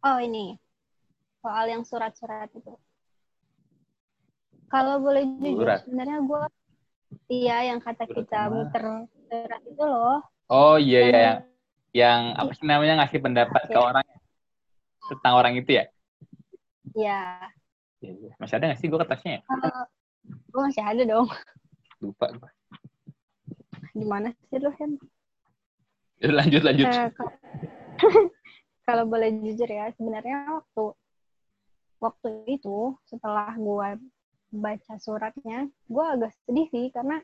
Oh 0.00 0.18
ini 0.18 0.54
soal 1.40 1.66
yang 1.66 1.82
surat-surat 1.82 2.46
itu. 2.52 2.74
Kalau 4.66 4.98
boleh 4.98 5.22
jujur, 5.38 5.62
Surat. 5.62 5.78
sebenarnya 5.82 6.18
gue 6.22 6.42
iya 7.28 7.70
yang 7.70 7.78
kata 7.78 8.02
Surat 8.02 8.16
kita 8.16 8.38
apa? 8.40 8.50
muter 8.52 8.84
surat 9.26 9.62
itu 9.62 9.82
loh. 9.82 10.18
Oh 10.46 10.74
iya, 10.76 11.00
iya. 11.02 11.10
yang- 11.10 11.42
Yang, 11.96 12.20
apa 12.36 12.50
sih 12.52 12.66
namanya 12.68 12.94
ngasih 13.00 13.18
pendapat 13.18 13.62
ke 13.66 13.72
Iya. 13.72 13.80
orang 13.80 14.06
tentang 15.08 15.32
orang 15.34 15.52
itu 15.56 15.70
ya? 15.72 15.84
Ya, 16.92 17.22
Iya, 17.98 18.12
iya. 18.20 18.32
Masih 18.36 18.54
ada 18.54 18.64
nggak 18.68 18.78
sih 18.78 18.86
gue 18.86 18.98
kertasnya 19.00 19.30
ya? 19.32 19.40
gue 20.52 20.60
masih 20.60 20.82
ada 20.84 21.02
dong. 21.02 21.24
Lupa. 22.04 22.26
gua. 22.36 22.50
Gimana 23.96 24.28
sih 24.52 24.60
lu 24.60 24.68
kan? 24.76 24.90
Ya, 26.20 26.28
lanjut, 26.32 26.60
lanjut. 26.60 26.84
Ka- 27.16 27.40
Kalau 28.86 29.04
boleh 29.08 29.32
jujur 29.40 29.66
ya, 29.66 29.88
sebenarnya 29.96 30.60
waktu 30.62 30.84
waktu 31.96 32.28
itu 32.46 32.92
setelah 33.08 33.56
gue 33.56 33.88
baca 34.52 34.94
suratnya, 35.00 35.72
gue 35.88 36.04
agak 36.04 36.30
sedih 36.44 36.68
sih 36.68 36.86
karena 36.92 37.18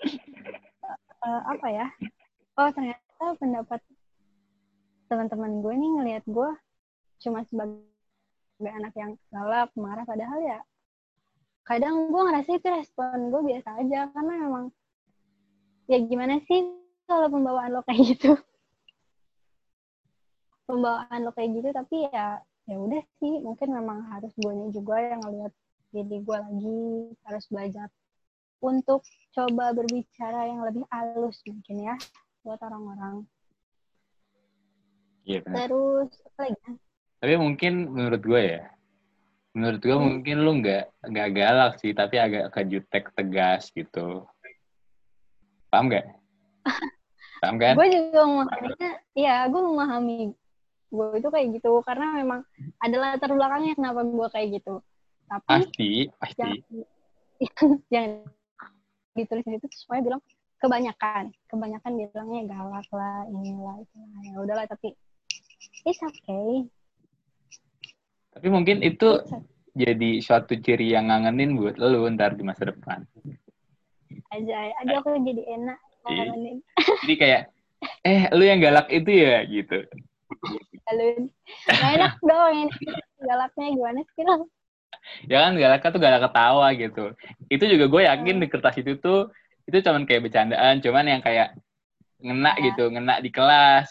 eh, 1.28 1.42
apa 1.44 1.66
ya? 1.68 1.86
Oh 2.56 2.72
ternyata 2.72 3.36
pendapat 3.36 3.80
teman-teman 5.12 5.60
gue 5.60 5.74
nih 5.76 5.90
ngelihat 6.00 6.24
gue 6.24 6.50
cuma 7.20 7.44
sebagai 7.44 7.84
anak 8.64 8.96
yang 8.96 9.12
galak, 9.28 9.68
marah, 9.76 10.08
padahal 10.08 10.40
ya 10.40 10.60
kadang 11.68 12.10
gue 12.10 12.22
ngerasa 12.26 12.50
itu 12.58 12.66
respon 12.66 13.30
gue 13.30 13.42
biasa 13.54 13.78
aja 13.78 14.10
karena 14.10 14.34
memang 14.48 14.64
ya 15.90 15.98
gimana 16.06 16.38
sih 16.46 16.70
kalau 17.10 17.26
pembawaan 17.26 17.74
lo 17.74 17.82
kayak 17.82 18.14
gitu 18.14 18.38
pembawaan 20.70 21.26
lo 21.26 21.34
kayak 21.34 21.50
gitu 21.58 21.68
tapi 21.74 22.06
ya 22.14 22.38
ya 22.70 22.76
udah 22.78 23.02
sih 23.18 23.42
mungkin 23.42 23.74
memang 23.74 24.06
harus 24.14 24.30
gue 24.38 24.54
juga 24.70 24.94
yang 25.02 25.20
ngeliat 25.26 25.52
diri 25.90 26.22
gue 26.22 26.36
lagi 26.38 26.78
harus 27.26 27.44
belajar 27.50 27.88
untuk 28.62 29.02
coba 29.34 29.74
berbicara 29.74 30.46
yang 30.46 30.62
lebih 30.62 30.86
halus 30.94 31.42
mungkin 31.48 31.76
ya 31.82 31.94
buat 32.46 32.60
orang-orang 32.62 33.26
Iya, 35.20 35.44
benar. 35.44 35.68
terus 35.68 36.10
apa 36.26 36.40
lagi? 36.48 36.72
Tapi 37.20 37.34
mungkin 37.36 37.72
menurut 37.92 38.22
gue 38.24 38.42
ya, 38.56 38.64
menurut 39.52 39.80
gue 39.84 39.92
Hmm. 39.92 40.04
mungkin 40.16 40.36
lu 40.42 40.52
nggak 40.64 40.84
nggak 41.06 41.28
galak 41.36 41.72
sih, 41.76 41.92
tapi 41.92 42.16
agak 42.16 42.48
ke 42.50 42.60
jutek 42.66 43.04
tegas 43.12 43.68
gitu. 43.76 44.24
Paham 45.70 45.86
nggak? 45.86 46.06
Paham 47.40 47.56
kan? 47.56 47.72
gue 47.72 47.88
juga 47.88 48.20
memahaminya 48.28 48.90
iya 49.16 49.48
gue 49.48 49.62
memahami 49.64 50.36
gue 50.90 51.06
itu 51.16 51.28
kayak 51.32 51.46
gitu 51.56 51.70
karena 51.86 52.06
memang 52.20 52.40
ada 52.82 52.96
latar 53.00 53.32
belakangnya 53.32 53.72
kenapa 53.80 54.04
gue 54.04 54.28
kayak 54.28 54.48
gitu 54.60 54.74
tapi 55.30 55.46
Pasti, 55.46 55.90
pasti. 56.20 56.40
yang 56.42 56.52
yang 57.94 58.06
ditulis 59.16 59.46
itu 59.46 59.66
semuanya 59.72 60.02
bilang 60.12 60.22
kebanyakan 60.60 61.24
kebanyakan 61.48 61.92
bilangnya 61.96 62.40
galak 62.50 62.88
lah 62.92 63.24
inilah 63.32 63.76
itulah 63.80 64.20
ya 64.20 64.36
udahlah 64.36 64.66
tapi 64.68 64.92
it's 65.88 66.02
okay 66.04 66.68
Tapi 68.30 68.46
mungkin 68.46 68.84
itu 68.84 69.16
okay 69.16 69.42
jadi 69.74 70.18
suatu 70.18 70.58
ciri 70.58 70.90
yang 70.90 71.08
ngangenin 71.10 71.54
buat 71.54 71.78
lu 71.78 72.06
ntar 72.18 72.34
di 72.34 72.42
masa 72.42 72.68
depan. 72.74 73.06
Aja 74.30 74.56
aja 74.80 74.94
aku 75.02 75.10
jadi 75.26 75.42
enak 75.58 75.78
ngomongin 76.06 76.62
Jadi 77.04 77.14
kayak, 77.18 77.42
eh 78.06 78.30
lu 78.32 78.44
yang 78.46 78.60
galak 78.62 78.88
itu 78.88 79.10
ya 79.10 79.42
gitu. 79.44 79.84
nggak 80.90 81.90
enak 81.98 82.14
dong 82.22 82.54
ini 82.56 82.72
galaknya 83.22 83.66
gimana 83.74 84.00
sih 84.14 84.24
lo 84.26 84.46
Ya 85.30 85.46
kan 85.46 85.54
galaknya 85.54 85.88
tuh 85.94 86.02
galak 86.02 86.22
ketawa 86.28 86.66
gitu. 86.74 87.04
Itu 87.46 87.64
juga 87.66 87.84
gue 87.86 88.02
yakin 88.10 88.34
Hmm. 88.36 88.42
di 88.42 88.48
kertas 88.50 88.74
itu 88.78 88.98
tuh 88.98 89.30
itu 89.70 89.76
cuman 89.86 90.02
kayak 90.02 90.26
bercandaan, 90.26 90.82
cuman 90.82 91.04
yang 91.06 91.22
kayak 91.22 91.54
ngena 92.18 92.52
Ya. 92.58 92.62
gitu, 92.70 92.90
ngena 92.90 93.14
di 93.22 93.30
kelas. 93.30 93.86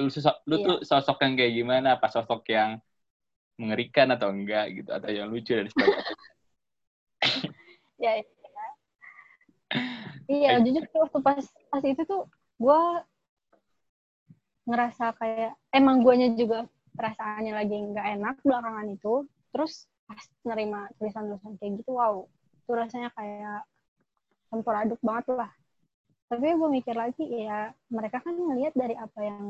Lu, 0.00 0.08
sosok, 0.08 0.36
lu 0.48 0.56
Iya. 0.58 0.64
tuh 0.64 0.76
sosok 0.86 1.18
yang 1.22 1.34
kayak 1.36 1.52
gimana? 1.54 1.88
Apa 2.00 2.08
sosok 2.08 2.40
yang 2.48 2.80
mengerikan 3.60 4.08
atau 4.14 4.30
enggak 4.32 4.70
gitu 4.80 4.90
atau 4.94 5.10
yang 5.12 5.28
lucu 5.28 5.52
dan 5.54 5.66
sebagainya. 5.68 6.02
ya 7.98 8.12
ya. 8.22 8.24
Iya 10.28 10.60
jujur 10.64 10.84
tuh 10.88 11.00
waktu 11.08 11.18
pas 11.24 11.44
pas 11.72 11.82
itu 11.84 12.02
tuh 12.04 12.28
gue 12.58 12.80
ngerasa 14.68 15.16
kayak 15.16 15.56
emang 15.72 16.04
guanya 16.04 16.32
juga 16.36 16.68
perasaannya 16.92 17.52
lagi 17.56 17.76
nggak 17.76 18.06
enak 18.20 18.36
belakangan 18.44 18.86
itu 18.90 19.24
terus 19.54 19.88
pas 20.04 20.20
nerima 20.44 20.88
tulisan-tulisan 21.00 21.56
kayak 21.56 21.80
gitu 21.80 21.96
wow 21.96 22.28
itu 22.68 22.70
rasanya 22.76 23.08
kayak 23.16 23.64
campur 24.48 24.74
aduk 24.76 25.00
banget 25.00 25.24
lah. 25.32 25.52
Tapi 26.28 26.44
gue 26.44 26.68
mikir 26.68 26.92
lagi 26.92 27.24
ya 27.24 27.72
mereka 27.88 28.20
kan 28.20 28.36
ngelihat 28.36 28.76
dari 28.76 28.92
apa 28.92 29.20
yang 29.24 29.44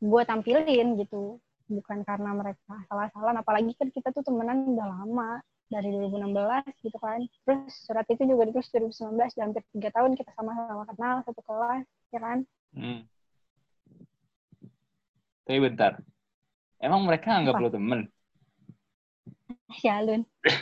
gue 0.00 0.22
tampilin 0.24 0.96
gitu 0.96 1.36
bukan 1.68 2.00
karena 2.02 2.32
mereka 2.32 2.74
salah-salah 2.88 3.38
apalagi 3.38 3.76
kan 3.76 3.88
kita 3.92 4.10
tuh 4.10 4.24
temenan 4.24 4.72
udah 4.72 4.88
lama 4.88 5.30
dari 5.72 5.88
2016 5.88 6.84
gitu 6.84 6.98
kan 7.00 7.24
terus 7.48 7.72
surat 7.88 8.04
itu 8.12 8.22
juga 8.28 8.52
ditulis 8.52 8.68
2019 8.68 9.32
dan 9.32 9.44
hampir 9.48 9.64
tiga 9.72 9.88
tahun 9.96 10.12
kita 10.20 10.30
sama-sama 10.36 10.84
kenal 10.92 11.24
satu 11.24 11.40
kelas 11.40 11.88
ya 12.12 12.20
kan 12.20 12.38
hmm. 12.76 13.00
tapi 15.48 15.58
bentar 15.64 15.96
emang 16.84 17.08
mereka 17.08 17.40
anggap 17.40 17.56
lo 17.56 17.72
temen 17.72 18.04
Sialun. 19.80 20.20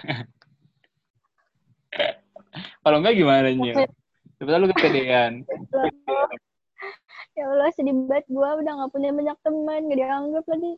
Kalau 2.82 2.96
enggak 3.02 3.18
gimana 3.18 3.50
nih? 3.50 3.90
Coba 4.38 4.62
lu 4.62 4.70
kepedean. 4.70 5.42
ya 7.38 7.46
Allah 7.48 7.70
sedih 7.72 7.94
banget 8.04 8.26
gue 8.28 8.50
udah 8.60 8.72
gak 8.84 8.92
punya 8.92 9.10
banyak 9.16 9.38
teman 9.40 9.88
gak 9.88 9.96
dianggap 10.02 10.44
lagi 10.50 10.72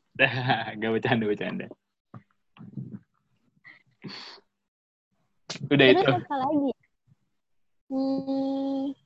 gak 0.79 0.93
bercanda 0.95 1.25
bercanda 1.27 1.67
udah 5.73 5.87
Terus 5.89 6.03
itu. 6.05 6.11
apa 6.13 6.35
lagi? 6.37 6.71
Hmm, 7.93 8.97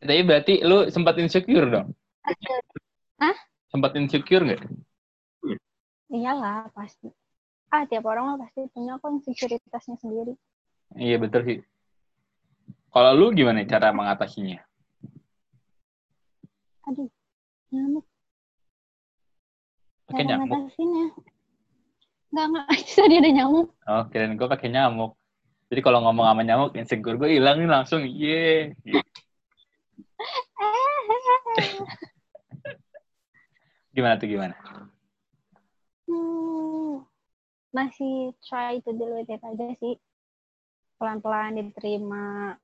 tapi 0.00 0.22
berarti 0.24 0.54
lu 0.64 0.88
sempat 0.88 1.20
insecure 1.20 1.68
dong? 1.68 1.92
Hah? 3.20 3.36
sempat 3.68 3.92
insecure 4.00 4.42
nggak? 4.42 4.62
Iyalah 6.10 6.72
pasti. 6.72 7.12
Ah 7.70 7.86
tiap 7.86 8.08
orang 8.08 8.34
lah 8.34 8.36
pasti 8.42 8.66
punya 8.72 8.98
kok 8.98 9.12
insecuritasnya 9.12 10.00
sendiri. 10.00 10.34
Iya 10.96 11.20
betul 11.22 11.42
sih. 11.46 11.58
Kalau 12.90 13.12
lu 13.14 13.30
gimana 13.30 13.62
cara 13.68 13.94
mengatasinya? 13.94 14.58
Aduh 16.90 17.06
nyamuk. 17.70 18.04
Pakai 20.10 20.24
nyamuk? 20.26 20.58
nggak 22.30 22.46
nggak. 22.50 22.66
Tadi 22.98 23.14
ada 23.20 23.30
nyamuk. 23.30 23.68
Oh 23.86 24.02
kirain 24.10 24.34
gue 24.34 24.48
pakai 24.48 24.72
nyamuk 24.72 25.19
jadi 25.70 25.86
kalau 25.86 26.02
ngomong 26.02 26.26
sama 26.26 26.42
nyamuk 26.42 26.74
insecure 26.74 27.14
gue 27.14 27.38
hilang 27.38 27.62
nih 27.62 27.70
langsung. 27.70 28.02
Ye 28.02 28.74
gimana 33.94 34.18
tuh 34.18 34.26
gimana? 34.26 34.58
Hmm, 36.10 37.06
masih 37.70 38.34
try 38.42 38.82
to 38.82 38.90
deal 38.98 39.14
with 39.14 39.30
it 39.30 39.38
aja 39.38 39.70
sih. 39.78 39.94
Pelan-pelan 40.98 41.54
diterima 41.54 42.58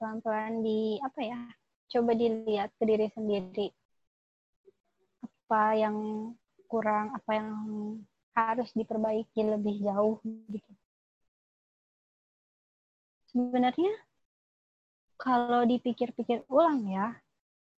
pelan-pelan 0.00 0.64
di 0.64 0.96
apa 1.04 1.20
ya 1.20 1.52
coba 1.92 2.16
dilihat 2.16 2.72
ke 2.80 2.88
diri 2.88 3.12
sendiri. 3.12 3.68
Apa 5.20 5.76
yang 5.76 6.32
kurang 6.64 7.12
apa 7.12 7.28
yang 7.36 7.52
harus 8.32 8.72
diperbaiki 8.72 9.44
lebih 9.44 9.84
jauh 9.84 10.16
gitu 10.24 10.77
sebenarnya 13.30 13.92
kalau 15.18 15.66
dipikir-pikir 15.66 16.46
ulang 16.48 16.86
ya 16.88 17.14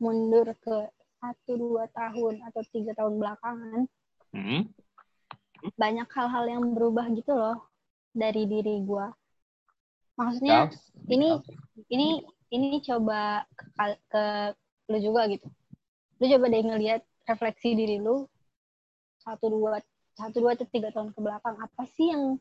mundur 0.01 0.53
ke 0.61 0.77
satu 1.21 1.53
dua 1.57 1.85
tahun 1.93 2.41
atau 2.49 2.63
tiga 2.73 2.97
tahun 2.97 3.21
belakangan 3.21 3.81
hmm? 4.33 4.63
banyak 5.77 6.09
hal-hal 6.09 6.45
yang 6.49 6.65
berubah 6.73 7.07
gitu 7.13 7.37
loh 7.37 7.59
dari 8.17 8.49
diri 8.49 8.81
gue 8.81 9.07
maksudnya 10.17 10.69
ini 11.09 11.37
ini 11.93 12.25
ini 12.51 12.83
coba 12.83 13.47
ke, 13.55 13.65
ke 14.11 14.25
lu 14.91 14.99
juga 14.99 15.31
gitu. 15.31 15.47
Lu 16.19 16.25
coba 16.27 16.45
deh 16.51 16.63
ngelihat 16.67 17.01
refleksi 17.31 17.79
diri 17.79 18.03
lu 18.03 18.27
satu 19.23 19.47
dua 19.47 19.79
satu 20.19 20.43
dua 20.43 20.59
atau 20.59 20.67
tiga 20.67 20.91
tahun 20.91 21.15
ke 21.15 21.21
belakang 21.23 21.57
apa 21.63 21.83
sih 21.95 22.11
yang 22.11 22.37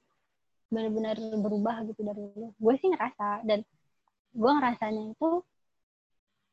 benar-benar 0.70 1.18
berubah 1.18 1.82
gitu 1.90 2.02
dari 2.06 2.22
lu 2.38 2.54
gue 2.54 2.74
sih 2.78 2.90
ngerasa 2.94 3.42
dan 3.46 3.66
gue 4.34 4.52
ngerasanya 4.54 5.04
itu 5.18 5.30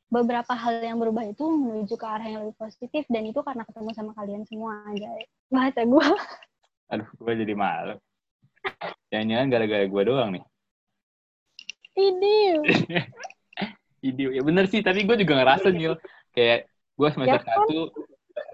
beberapa 0.07 0.55
hal 0.55 0.81
yang 0.81 0.97
berubah 0.97 1.27
itu 1.27 1.43
menuju 1.45 1.93
ke 1.99 2.07
arah 2.07 2.25
yang 2.25 2.41
lebih 2.47 2.57
positif 2.57 3.03
dan 3.11 3.27
itu 3.27 3.39
karena 3.43 3.61
ketemu 3.67 3.89
sama 3.93 4.11
kalian 4.15 4.43
semua 4.47 4.81
aja 4.89 5.09
bahasa 5.51 5.83
gue 5.85 6.07
aduh 6.91 7.07
gue 7.19 7.33
jadi 7.43 7.53
malu. 7.53 7.95
Jangan-jangan 9.11 9.47
gara-gara 9.51 9.85
gue 9.87 10.03
doang 10.07 10.29
nih. 10.35 10.43
Ini 11.97 12.35
video 13.99 14.29
ya 14.37 14.41
bener 14.45 14.65
sih 14.71 14.79
tapi 14.79 15.03
gue 15.03 15.15
juga 15.19 15.33
ngerasa 15.43 15.67
nih 15.73 15.97
kayak 16.31 16.59
gue 16.69 17.09
semester 17.11 17.41
Ya 17.41 17.43
kan? 17.43 17.57
satu 17.67 17.79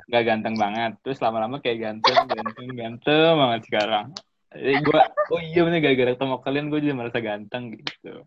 nggak 0.10 0.24
ganteng 0.26 0.56
banget. 0.58 0.92
Terus 1.06 1.22
lama-lama 1.22 1.62
kayak 1.62 1.78
ganteng 1.78 2.18
ganteng 2.26 2.70
ganteng 2.74 3.34
banget 3.38 3.62
sekarang 3.70 4.08
jadi 4.54 4.78
gue 4.82 5.02
oh 5.34 5.42
iya 5.42 5.62
bener 5.66 5.80
gara-gara 5.82 6.12
ketemu 6.14 6.36
kalian 6.42 6.66
gue 6.70 6.80
juga 6.82 6.96
merasa 6.96 7.20
ganteng 7.20 7.64
gitu. 7.74 8.24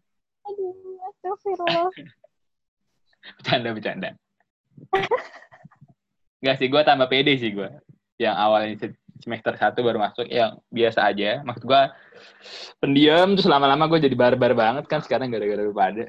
Aduh 0.47 0.75
astagfirullah. 1.11 1.91
Bercanda 3.41 3.69
bercanda. 3.75 4.11
Gak 6.43 6.57
sih 6.61 6.69
gue 6.71 6.83
tambah 6.83 7.09
pede 7.11 7.35
sih 7.39 7.51
gue 7.51 7.67
yang 8.17 8.37
awalnya 8.39 8.77
se- 8.79 9.01
semester 9.21 9.57
satu 9.57 9.83
baru 9.83 9.99
masuk 9.99 10.29
yang 10.31 10.61
biasa 10.71 11.11
aja. 11.11 11.43
Maksud 11.43 11.65
gue 11.67 11.83
pendiam 12.79 13.35
terus 13.35 13.49
lama-lama 13.51 13.89
gue 13.91 13.99
jadi 14.07 14.15
barbar 14.15 14.53
banget 14.55 14.85
kan 14.87 15.03
sekarang 15.03 15.33
gara-gara 15.33 15.63
lu 15.63 15.75
pada. 15.75 16.07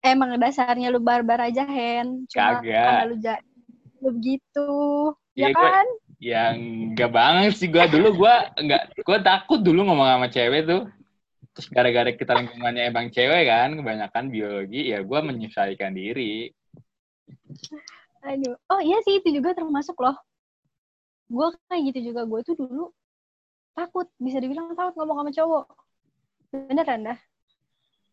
Emang 0.00 0.32
dasarnya 0.40 0.88
lu 0.88 0.96
barbar 0.98 1.44
aja 1.44 1.60
Hen. 1.68 2.24
Cuma 2.32 2.64
Kagak. 2.64 3.00
lu 3.12 3.16
jadi 3.20 3.44
lu 4.00 4.08
begitu. 4.16 4.68
Ya 5.36 5.52
gua- 5.52 5.60
kan 5.60 5.86
yang 6.20 6.54
gak 6.92 7.16
banget 7.16 7.56
sih 7.56 7.72
gue 7.72 7.80
dulu 7.88 8.12
gue 8.20 8.34
nggak 8.60 9.00
gue 9.00 9.18
takut 9.24 9.64
dulu 9.64 9.88
ngomong 9.88 10.08
sama 10.20 10.28
cewek 10.28 10.68
tuh. 10.68 10.82
Terus 11.56 11.66
gara-gara 11.72 12.12
kita 12.12 12.36
lingkungannya 12.36 12.92
emang 12.92 13.08
cewek 13.08 13.48
kan 13.48 13.74
kebanyakan 13.80 14.24
biologi 14.28 14.92
ya 14.92 15.00
gue 15.00 15.18
menyesuaikan 15.24 15.96
diri. 15.96 16.52
Aduh. 18.20 18.54
Oh 18.68 18.80
iya 18.84 19.00
sih 19.00 19.18
itu 19.18 19.32
juga 19.32 19.56
termasuk 19.56 19.96
loh. 19.96 20.14
Gue 21.32 21.56
kayak 21.72 21.82
gitu 21.90 22.12
juga. 22.12 22.28
Gue 22.28 22.44
tuh 22.44 22.54
dulu 22.54 22.92
takut 23.72 24.06
bisa 24.20 24.36
dibilang 24.44 24.76
takut 24.76 25.00
ngomong 25.00 25.24
sama 25.24 25.32
cowok. 25.32 25.64
Beneran 26.52 27.00
dah. 27.08 27.18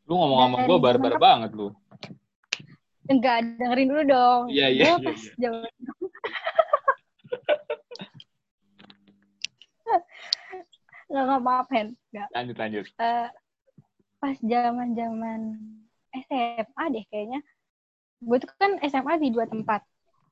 Lu 0.07 0.15
ngomong 0.15 0.39
sama 0.47 0.57
gue 0.63 0.77
barbar 0.79 1.13
banget 1.19 1.51
lu. 1.59 1.75
Enggak 3.07 3.43
dengerin 3.59 3.87
dulu 3.87 4.03
dong. 4.03 4.41
Iya, 4.51 4.67
iya, 4.71 4.83
Gua 4.83 4.95
iya, 4.99 5.07
pas 5.11 5.21
zaman 5.39 5.71
nggak 11.17 11.25
nggak 11.25 11.43
maaf 11.43 11.67
Hen. 11.73 11.87
Nggak. 12.13 12.27
Lanjut 12.37 12.55
lanjut. 12.61 12.85
Eh, 13.01 13.27
pas 14.21 14.37
zaman 14.37 14.87
zaman 14.93 15.39
SMA 16.13 16.83
deh 16.93 17.05
kayaknya. 17.09 17.41
Gue 18.21 18.37
tuh 18.37 18.49
kan 18.61 18.77
SMA 18.85 19.17
di 19.17 19.33
dua 19.33 19.49
tempat. 19.49 19.81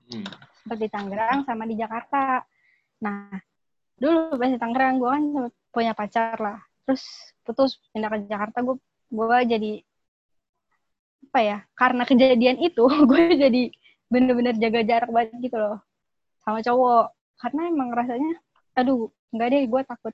Hmm. 0.06 0.22
seperti 0.62 0.86
Tangerang 0.94 1.46
sama 1.50 1.66
di 1.66 1.78
Jakarta. 1.78 2.46
Nah 3.02 3.34
dulu 3.98 4.38
pas 4.38 4.50
di 4.54 4.60
Tangerang 4.62 5.02
gue 5.02 5.10
kan 5.10 5.24
punya 5.74 5.98
pacar 5.98 6.38
lah. 6.38 6.62
Terus 6.86 7.02
putus 7.42 7.82
pindah 7.90 8.14
ke 8.14 8.30
Jakarta 8.30 8.62
gue 8.62 8.78
gue 9.10 9.38
jadi 9.50 9.72
apa 11.26 11.40
ya 11.42 11.58
karena 11.74 12.04
kejadian 12.06 12.58
itu 12.62 12.86
gue 13.10 13.22
jadi 13.34 13.64
bener-bener 14.10 14.54
jaga 14.62 14.82
jarak 14.86 15.10
banget 15.10 15.50
gitu 15.50 15.58
loh 15.58 15.82
sama 16.46 16.62
cowok. 16.62 17.14
Karena 17.42 17.62
emang 17.70 17.90
rasanya 17.90 18.38
aduh 18.78 19.10
nggak 19.34 19.48
deh 19.54 19.64
gue 19.66 19.82
takut 19.90 20.14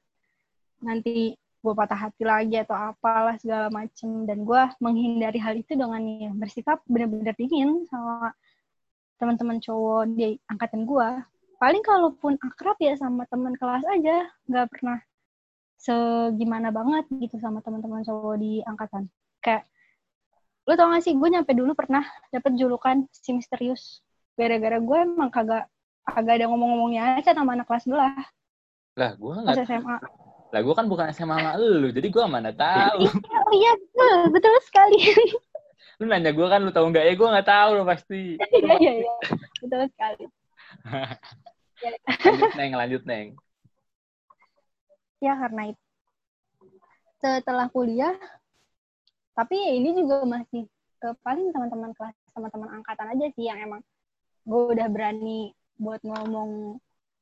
nanti 0.82 1.38
gue 1.38 1.74
patah 1.78 2.10
hati 2.10 2.26
lagi 2.26 2.58
atau 2.58 2.74
apalah 2.74 3.38
segala 3.38 3.70
macem. 3.70 4.26
Dan 4.26 4.44
gue 4.44 4.62
menghindari 4.82 5.38
hal 5.38 5.56
itu 5.58 5.78
dengan 5.78 6.02
ya 6.02 6.32
bersikap 6.34 6.82
bener-bener 6.90 7.34
dingin 7.38 7.86
sama 7.90 8.34
teman-teman 9.22 9.62
cowok 9.62 10.18
di 10.18 10.34
angkatan 10.50 10.90
gue 10.90 11.10
paling 11.62 11.86
kalaupun 11.86 12.42
akrab 12.42 12.74
ya 12.82 12.98
sama 12.98 13.30
teman 13.30 13.54
kelas 13.54 13.86
aja 13.86 14.26
nggak 14.50 14.66
pernah 14.74 14.98
segimana 15.78 16.74
banget 16.74 17.06
gitu 17.22 17.38
sama 17.38 17.62
teman-teman 17.62 18.02
cowok 18.02 18.36
di 18.42 18.66
angkatan. 18.66 19.06
Kayak 19.46 19.70
lu 20.66 20.74
tau 20.78 20.94
gak 20.94 21.06
sih 21.06 21.14
gue 21.14 21.30
nyampe 21.30 21.54
dulu 21.58 21.74
pernah 21.78 22.06
dapet 22.34 22.58
julukan 22.58 23.06
si 23.14 23.34
misterius. 23.34 24.02
Gara-gara 24.34 24.78
gue 24.82 24.98
emang 25.06 25.30
kagak 25.30 25.70
kagak 26.06 26.42
ada 26.42 26.46
ngomong-ngomongnya 26.50 27.22
aja 27.22 27.38
sama 27.38 27.54
anak 27.54 27.70
kelas 27.70 27.86
sebelah 27.86 28.14
lah. 28.98 29.12
Gue 29.18 29.34
pas 29.38 29.54
nggak 29.54 29.70
SMA 29.70 29.98
lah 30.52 30.60
gue 30.60 30.76
kan 30.76 30.88
bukan 30.92 31.08
SMA 31.16 31.36
sama 31.40 31.56
lu 31.56 31.90
jadi 31.96 32.08
gue 32.12 32.24
mana 32.28 32.52
tahu. 32.52 33.08
Oh 33.08 33.54
iya 33.56 33.72
betul 33.80 34.20
betul 34.36 34.56
sekali. 34.68 35.00
Lu 36.02 36.10
nanya 36.10 36.34
gue 36.34 36.48
kan 36.50 36.66
lu 36.66 36.74
tahu 36.74 36.90
nggak? 36.90 37.06
Ya 37.08 37.14
gue 37.14 37.28
nggak 37.30 37.48
tahu 37.48 37.70
lo 37.78 37.84
pasti. 37.86 38.36
Iya 38.58 38.74
iya 38.82 38.94
iya 39.06 39.14
betul 39.62 39.82
sekali. 39.94 40.26
Lanjut 42.26 42.52
neng 42.58 42.74
lanjut 42.74 43.04
neng. 43.06 43.28
Ya 45.22 45.38
karena 45.38 45.72
itu. 45.72 45.84
Setelah 47.22 47.70
kuliah 47.70 48.18
tapi 49.38 49.56
ini 49.56 49.96
juga 49.96 50.28
masih 50.28 50.68
ke 51.00 51.10
paling 51.24 51.54
teman-teman 51.56 51.96
kelas 51.96 52.14
teman-teman 52.36 52.82
angkatan 52.82 53.08
aja 53.16 53.26
sih 53.34 53.48
yang 53.48 53.58
emang 53.58 53.82
gue 54.44 54.64
udah 54.74 54.90
berani 54.90 55.54
buat 55.80 56.02
ngomong 56.06 56.78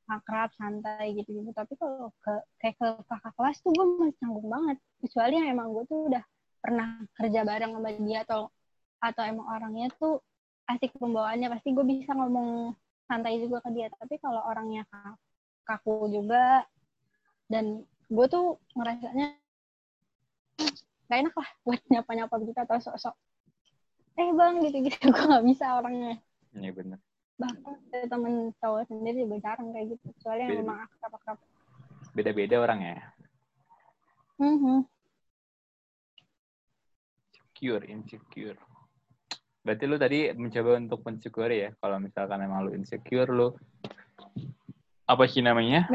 akrab 0.09 0.49
santai 0.57 1.13
gitu 1.13 1.29
gitu 1.37 1.53
tapi 1.53 1.77
kalau 1.77 2.09
ke 2.25 2.33
kayak 2.57 2.75
ke 2.81 2.87
kakak 3.05 3.33
kelas 3.37 3.57
tuh 3.61 3.71
gue 3.71 3.85
masih 4.01 4.17
canggung 4.17 4.49
banget. 4.49 4.77
Kecuali 5.05 5.33
yang 5.37 5.47
emang 5.53 5.67
gue 5.71 5.83
tuh 5.85 5.99
udah 6.09 6.23
pernah 6.59 6.87
kerja 7.15 7.39
bareng 7.45 7.71
sama 7.77 7.89
dia 7.93 8.19
atau 8.25 8.41
atau 8.99 9.23
emang 9.23 9.47
orangnya 9.47 9.87
tuh 9.95 10.19
asik 10.67 10.91
pembawaannya 10.97 11.47
pasti 11.53 11.71
gue 11.71 11.85
bisa 11.85 12.11
ngomong 12.17 12.73
santai 13.05 13.37
juga 13.37 13.61
ke 13.61 13.69
dia. 13.71 13.87
Tapi 13.93 14.17
kalau 14.17 14.41
orangnya 14.43 14.83
kaku 15.63 16.09
juga 16.09 16.65
dan 17.45 17.85
gue 18.09 18.25
tuh 18.25 18.57
ngerasanya 18.73 19.37
gak 21.09 21.19
enak 21.25 21.33
lah 21.33 21.49
buat 21.65 21.81
nyapa-nyapa 21.89 22.35
begitu 22.37 22.59
atau 22.61 22.77
sok-sok 22.77 23.15
eh 24.19 24.29
bang 24.35 24.55
gitu-gitu. 24.61 24.97
Gue 25.15 25.23
gak 25.25 25.45
bisa 25.47 25.79
orangnya. 25.79 26.19
Iya 26.53 26.71
benar. 26.75 26.99
Bahkan 27.39 27.75
temen 27.87 28.51
cowok 28.59 28.83
sendiri 28.85 29.23
juga 29.23 29.37
jarang 29.41 29.71
kayak 29.71 29.95
gitu 29.95 30.05
soalnya 30.19 30.47
Beda. 30.51 30.59
memang 30.59 30.77
akrab-akrab 30.85 31.37
Beda-beda 32.11 32.55
orang 32.59 32.79
ya. 32.81 32.97
Mhm. 34.39 34.83
Secure, 37.31 37.83
insecure. 37.87 38.57
Berarti 39.61 39.83
lu 39.85 39.95
tadi 39.99 40.19
mencoba 40.33 40.79
untuk 40.79 40.99
mensyukuri 41.03 41.57
ya. 41.59 41.69
Kalau 41.77 41.99
misalkan 41.99 42.39
emang 42.41 42.65
lu 42.65 42.71
insecure, 42.73 43.29
lu 43.29 43.53
apa 45.05 45.23
sih 45.27 45.43
namanya? 45.43 45.85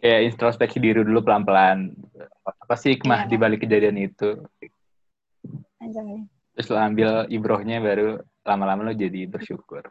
Kayak 0.00 0.32
introspeksi 0.32 0.78
diri 0.78 1.02
dulu 1.02 1.24
pelan-pelan. 1.24 1.92
Apa 2.44 2.76
sih 2.76 2.94
hikmah 2.96 3.26
Iya. 3.26 3.30
di 3.32 3.36
balik 3.36 3.60
kejadian 3.64 3.96
itu? 4.00 4.38
Anjay. 5.80 6.24
Terus 6.54 6.66
lu 6.68 6.76
ambil 6.78 7.10
ibrohnya 7.32 7.80
baru 7.80 8.20
lama-lama 8.44 8.90
lu 8.90 8.94
jadi 8.96 9.26
bersyukur. 9.28 9.84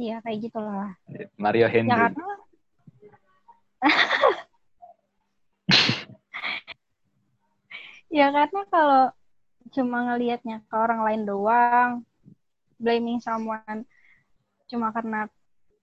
Iya 0.00 0.22
kayak 0.24 0.38
gitulah. 0.48 0.96
Mario 1.36 1.66
Ya 1.68 1.72
Hendry. 1.72 1.92
karena 1.92 2.26
ya 8.18 8.26
karena 8.32 8.60
kalau 8.68 9.12
cuma 9.70 10.02
ngelihatnya 10.08 10.60
ke 10.66 10.74
orang 10.74 11.00
lain 11.06 11.22
doang, 11.28 11.90
blaming 12.80 13.20
someone 13.20 13.84
cuma 14.70 14.94
karena 14.94 15.26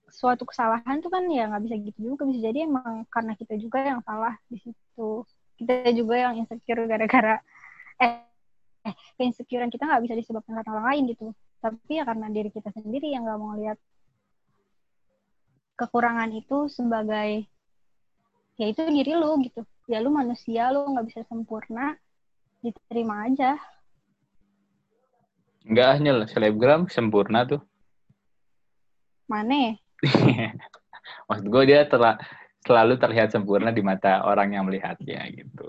suatu 0.08 0.48
kesalahan 0.48 1.04
tuh 1.04 1.12
kan 1.12 1.28
ya 1.28 1.52
nggak 1.52 1.64
bisa 1.68 1.76
gitu 1.84 2.00
juga 2.16 2.24
bisa 2.24 2.40
jadi 2.48 2.64
emang 2.64 3.04
karena 3.12 3.36
kita 3.36 3.60
juga 3.60 3.84
yang 3.84 4.00
salah 4.08 4.40
di 4.48 4.56
situ 4.64 5.28
kita 5.60 5.92
juga 5.92 6.16
yang 6.16 6.34
insecure 6.40 6.88
gara-gara 6.88 7.44
eh 8.00 8.27
eh 8.88 8.96
keinsecurean 9.20 9.68
kita 9.68 9.84
nggak 9.84 10.04
bisa 10.08 10.16
disebabkan 10.16 10.64
karena 10.64 10.72
orang 10.80 10.88
lain 10.96 11.04
gitu. 11.12 11.26
Tapi 11.60 11.92
ya 12.00 12.04
karena 12.08 12.28
diri 12.32 12.50
kita 12.50 12.70
sendiri 12.72 13.12
yang 13.12 13.28
nggak 13.28 13.40
mau 13.40 13.54
lihat 13.60 13.78
kekurangan 15.78 16.32
itu 16.34 16.72
sebagai 16.72 17.46
ya 18.58 18.66
itu 18.72 18.82
diri 18.88 19.14
lu 19.14 19.36
gitu. 19.44 19.62
Ya 19.92 20.00
lu 20.00 20.10
manusia 20.10 20.72
lu 20.72 20.88
nggak 20.96 21.06
bisa 21.12 21.22
sempurna 21.28 22.00
diterima 22.64 23.28
aja. 23.28 23.60
Enggak 25.68 26.00
hanya 26.00 26.12
selebgram 26.32 26.88
sempurna 26.88 27.44
tuh. 27.44 27.62
mana 29.28 29.76
Maksud 31.28 31.46
gue 31.52 31.64
dia 31.68 31.84
telah 31.84 32.16
selalu 32.64 32.96
terlihat 32.96 33.36
sempurna 33.36 33.76
di 33.76 33.84
mata 33.84 34.24
orang 34.24 34.56
yang 34.56 34.64
melihatnya 34.64 35.20
gitu. 35.36 35.68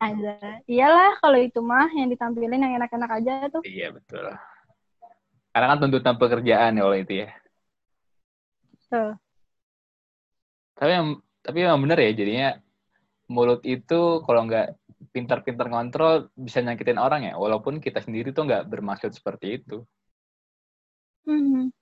Aja 0.00 0.32
iyalah 0.64 1.12
kalau 1.22 1.38
itu 1.38 1.60
mah 1.60 1.88
yang 1.92 2.08
ditampilin 2.12 2.56
yang 2.64 2.74
enak-enak 2.80 3.10
aja 3.20 3.32
tuh 3.52 3.62
Iya 3.64 3.92
betul. 3.92 4.24
Karena 5.52 5.66
kan 5.70 5.78
tuntutan 5.82 6.16
pekerjaan 6.20 6.78
ya 6.78 6.82
oleh 6.86 6.98
itu 7.04 7.14
ya. 7.26 7.28
Tapi 10.78 10.90
yang 10.96 11.06
tapi 11.44 11.56
emang 11.66 11.80
bener 11.84 11.98
ya 12.04 12.10
jadinya 12.20 12.48
mulut 13.34 13.60
itu 13.74 14.00
kalau 14.26 14.40
nggak 14.48 14.66
pintar-pintar 15.14 15.66
ngontrol 15.70 16.14
bisa 16.46 16.58
nyakitin 16.64 16.98
orang 17.06 17.20
ya. 17.28 17.34
Walaupun 17.42 17.74
kita 17.84 17.98
sendiri 18.04 18.28
tuh 18.36 18.42
nggak 18.48 18.66
bermaksud 18.72 19.10
seperti 19.18 19.46
itu. 19.62 19.86
hmm. 21.26 21.72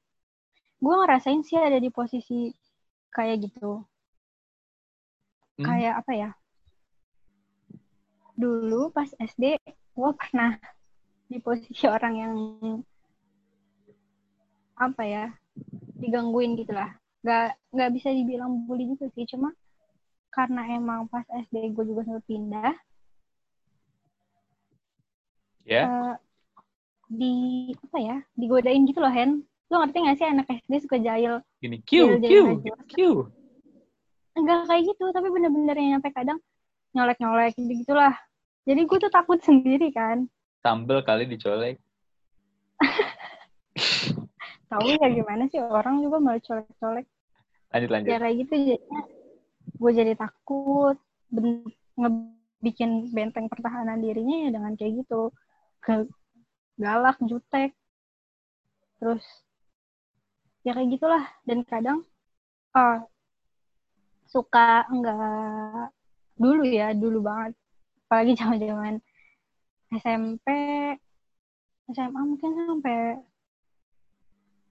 gue 0.84 0.94
ngerasain 1.00 1.42
sih 1.42 1.58
ada 1.58 1.78
di 1.84 1.90
posisi 1.90 2.54
kayak 3.14 3.36
gitu 3.50 3.82
Hmm, 5.58 5.66
kayak 5.66 5.94
apa 6.06 6.12
ya 6.14 6.30
dulu 8.38 8.94
pas 8.94 9.10
SD 9.18 9.58
gue 9.66 10.10
pernah 10.14 10.54
di 11.26 11.42
posisi 11.42 11.84
orang 11.90 12.14
yang 12.14 12.34
apa 14.78 15.02
ya 15.02 15.24
digangguin 15.98 16.54
gitu 16.54 16.70
lah 16.70 16.94
nggak 17.26 17.58
nggak 17.74 17.90
bisa 17.98 18.14
dibilang 18.14 18.62
bully 18.70 18.86
juga 18.94 19.10
sih 19.10 19.26
cuma 19.26 19.50
karena 20.30 20.62
emang 20.70 21.10
pas 21.10 21.26
SD 21.50 21.74
gue 21.74 21.84
juga 21.90 22.06
sempat 22.06 22.22
pindah 22.30 22.72
ya. 25.66 25.82
eh, 25.90 26.14
di 27.10 27.34
apa 27.74 27.98
ya 27.98 28.16
digodain 28.38 28.86
gitu 28.86 29.02
loh 29.02 29.10
Hen 29.10 29.42
lo 29.68 29.82
ngerti 29.82 29.98
gak 30.00 30.16
sih 30.16 30.28
anak 30.30 30.46
SD 30.48 30.86
suka 30.86 30.96
jahil 31.02 31.42
Gini 31.58 31.82
Q 31.82 32.22
Q. 32.22 32.32
Q. 32.86 32.96
enggak 34.38 34.70
kayak 34.70 34.82
gitu 34.94 35.04
tapi 35.10 35.28
bener-bener 35.28 35.74
yang 35.74 35.98
nyampe 35.98 36.14
kadang 36.14 36.38
nyolek-nyolek 36.94 37.52
gitu 37.58 37.82
gitulah 37.84 38.14
jadi 38.68 38.84
gue 38.84 38.98
tuh 39.00 39.08
takut 39.08 39.40
sendiri 39.40 39.88
kan. 39.88 40.28
Sambel 40.60 41.00
kali 41.00 41.24
dicolek. 41.24 41.80
tahu 44.68 44.92
ya 45.00 45.08
gimana 45.08 45.48
sih 45.48 45.56
orang 45.56 46.04
juga 46.04 46.20
mau 46.20 46.36
colek-colek. 46.36 47.08
Lanjut 47.72 47.88
lanjut. 47.88 48.08
ya 48.12 48.16
kayak 48.20 48.36
gitu 48.44 48.54
jadinya 48.76 49.02
gue 49.68 49.90
jadi 49.92 50.12
takut 50.16 50.96
ben 51.32 51.64
ngebikin 51.96 53.08
benteng 53.12 53.48
pertahanan 53.48 54.04
dirinya 54.04 54.44
ya 54.44 54.50
dengan 54.52 54.76
kayak 54.76 55.00
gitu. 55.00 55.32
Ke 55.80 56.04
galak 56.76 57.16
jutek. 57.24 57.72
Terus 59.00 59.24
ya 60.60 60.76
kayak 60.76 60.92
gitulah. 60.92 61.24
Dan 61.48 61.64
kadang 61.64 62.04
ah 62.76 63.00
suka 64.28 64.84
enggak 64.92 65.88
dulu 66.36 66.68
ya 66.68 66.92
dulu 66.92 67.24
banget 67.24 67.57
apalagi 68.08 68.32
zaman 68.40 68.56
zaman 68.56 68.94
SMP 69.92 70.48
SMA 71.92 72.20
mungkin 72.24 72.50
sampai 72.56 73.20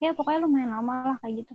ya 0.02 0.10
pokoknya 0.10 0.42
lumayan 0.42 0.74
lama 0.74 1.14
lah 1.14 1.16
kayak 1.22 1.46
gitu 1.46 1.54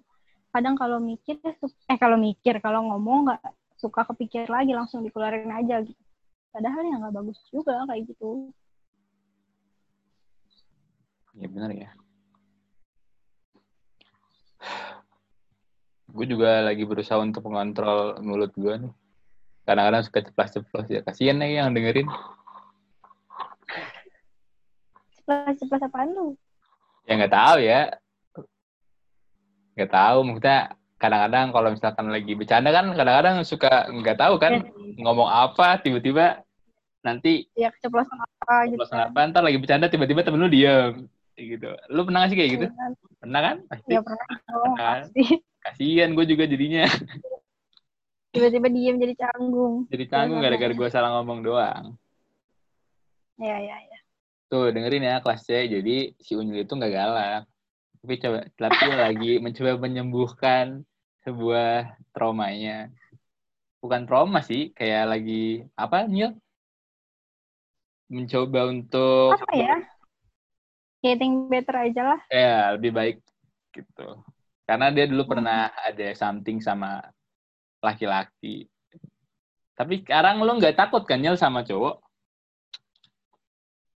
kadang 0.55 0.79
kalau 0.79 1.03
mikir 1.03 1.39
eh 1.43 1.97
kalau 1.99 2.15
mikir 2.15 2.63
kalau 2.63 2.87
ngomong 2.87 3.27
nggak 3.27 3.43
suka 3.75 4.07
kepikir 4.07 4.47
lagi 4.47 4.71
langsung 4.71 5.03
dikeluarin 5.03 5.51
aja 5.51 5.83
gitu 5.83 5.99
padahal 6.55 6.87
ya 6.87 6.95
nggak 7.03 7.15
bagus 7.19 7.39
juga 7.51 7.83
kayak 7.87 8.07
gitu 8.15 8.51
Ya 11.33 11.49
benar 11.49 11.73
ya. 11.73 11.89
Gue 16.13 16.29
juga 16.29 16.61
lagi 16.61 16.85
berusaha 16.85 17.17
untuk 17.17 17.49
mengontrol 17.49 18.21
mulut 18.21 18.53
gue 18.53 18.73
nih. 18.85 18.93
Kadang-kadang 19.63 20.03
suka 20.03 20.19
ceplas-ceplos 20.27 20.87
ya. 20.91 20.99
Kasian 21.03 21.39
nih 21.39 21.63
yang 21.63 21.71
dengerin. 21.71 22.07
ceplas 25.15 25.55
ceplas 25.55 25.81
apaan 25.87 26.11
lu 26.11 26.35
Ya 27.07 27.15
nggak 27.15 27.31
tahu 27.31 27.57
ya. 27.63 27.81
Nggak 29.79 29.91
tahu. 29.91 30.17
Maksudnya 30.27 30.59
kadang-kadang 30.99 31.47
kalau 31.51 31.69
misalkan 31.71 32.07
lagi 32.11 32.31
bercanda 32.35 32.69
kan 32.71 32.85
kadang-kadang 32.95 33.35
suka 33.43 33.91
nggak 33.91 34.19
tahu 34.19 34.35
kan 34.39 34.63
ngomong 35.03 35.27
apa 35.27 35.79
tiba-tiba 35.83 36.39
nanti 37.03 37.43
ya 37.59 37.67
keceplosan 37.75 38.15
apa 38.15 38.71
gitu 38.71 38.79
ceplosan 38.79 39.11
apa 39.11 39.19
ntar 39.27 39.43
lagi 39.43 39.59
bercanda 39.59 39.91
tiba-tiba 39.91 40.23
temen 40.23 40.39
lu 40.39 40.47
diem 40.47 41.07
gitu. 41.35 41.75
Lu 41.89 42.05
pernah 42.07 42.23
nggak 42.23 42.31
sih 42.31 42.37
kayak 42.37 42.51
gitu? 42.55 42.65
Pernah 43.19 43.41
kan? 43.41 43.55
Pasti. 43.67 43.89
ya 43.91 43.99
pernah 44.05 44.27
Kan? 44.77 45.01
pasti 45.09 45.23
Kasian 45.63 46.09
gue 46.13 46.25
juga 46.27 46.43
jadinya. 46.43 46.83
tiba-tiba 48.33 48.67
diem 48.73 48.97
jadi 48.97 49.13
canggung 49.13 49.85
Jadi 49.93 50.03
canggung 50.09 50.41
Benar, 50.41 50.57
gara-gara 50.57 50.73
gue 50.73 50.89
salah 50.89 51.09
ngomong 51.21 51.39
doang. 51.45 51.85
ya 53.37 53.57
ya 53.61 53.77
ya 53.77 53.99
Tuh 54.49 54.69
dengerin 54.73 55.05
ya 55.05 55.21
kelas 55.21 55.45
C. 55.45 55.69
Jadi 55.69 56.13
si 56.21 56.33
Unyil 56.37 56.65
itu 56.65 56.73
nggak 56.73 56.93
galak. 56.93 57.41
Tapi 58.01 58.13
coba 58.21 58.39
tapi 58.53 58.85
lagi 58.93 59.31
mencoba 59.43 59.71
menyembuhkan 59.81 60.85
sebuah 61.25 61.97
traumanya. 62.13 62.89
Bukan 63.81 64.05
trauma 64.05 64.39
sih, 64.45 64.69
kayak 64.73 65.09
lagi 65.13 65.65
apa 65.73 66.05
Nyil? 66.05 66.37
Mencoba 68.13 68.69
untuk 68.69 69.33
apa 69.33 69.53
ya 69.57 69.77
getting 71.03 71.49
better 71.51 71.75
aja 71.75 72.01
lah 72.15 72.19
ya 72.31 72.77
lebih 72.77 72.91
baik 72.93 73.17
gitu. 73.73 74.21
Karena 74.63 74.93
dia 74.93 75.09
dulu 75.09 75.27
pernah 75.27 75.73
ada 75.73 76.07
something 76.15 76.61
sama 76.63 77.03
laki-laki. 77.83 78.71
Tapi 79.75 80.07
sekarang 80.07 80.39
lo 80.39 80.55
nggak 80.55 80.79
takut 80.79 81.03
kan 81.03 81.19
Nyil 81.19 81.35
sama 81.35 81.67
cowok? 81.67 81.99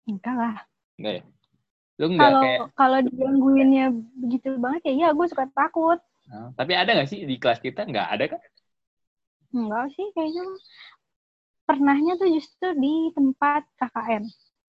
enggak 0.06 0.36
lah 0.38 0.56
Enggak 0.98 1.12
ya? 1.18 1.22
Lu 1.98 2.06
enggak 2.14 2.30
kalau 2.30 2.42
kayak... 2.42 2.60
kalau 2.78 2.98
digangguinnya 3.02 3.86
begitu 4.18 4.48
banget 4.58 4.80
ya 4.86 4.92
iya 4.92 5.08
gue 5.14 5.26
suka 5.30 5.46
takut 5.54 5.98
Oh, 6.26 6.50
tapi 6.58 6.74
ada 6.74 6.90
nggak 6.90 7.06
sih 7.06 7.22
di 7.22 7.38
kelas 7.38 7.62
kita? 7.62 7.86
Nggak 7.86 8.08
ada 8.10 8.24
kan? 8.34 8.42
enggak 9.54 9.86
sih 9.94 10.06
kayaknya 10.12 10.42
pernahnya 11.64 12.12
tuh 12.18 12.28
justru 12.34 12.68
di 12.76 13.14
tempat 13.14 13.62
KKN 13.78 14.24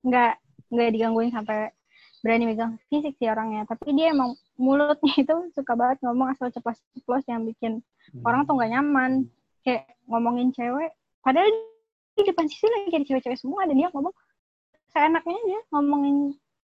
nggak 0.05 0.33
nggak 0.71 0.89
digangguin 0.95 1.33
sampai 1.33 1.73
berani 2.23 2.45
megang 2.47 2.79
fisik 2.87 3.17
sih 3.19 3.27
orangnya 3.27 3.67
tapi 3.67 3.93
dia 3.93 4.13
emang 4.15 4.37
mulutnya 4.57 5.13
itu 5.13 5.35
suka 5.53 5.73
banget 5.77 6.01
ngomong 6.01 6.33
asal 6.33 6.49
ceplos-ceplos 6.49 7.25
yang 7.29 7.45
bikin 7.45 7.85
orang 8.25 8.43
tuh 8.49 8.57
nggak 8.57 8.73
nyaman 8.73 9.29
kayak 9.61 9.85
ngomongin 10.09 10.49
cewek 10.49 10.91
padahal 11.21 11.45
di 12.17 12.25
depan 12.25 12.49
sisi 12.49 12.65
lagi 12.65 12.89
ada 12.97 13.05
cewek-cewek 13.05 13.37
semua 13.37 13.69
dan 13.69 13.77
dia 13.77 13.93
ngomong 13.93 14.13
seenaknya 14.89 15.37
aja 15.37 15.59
ngomongin 15.69 16.17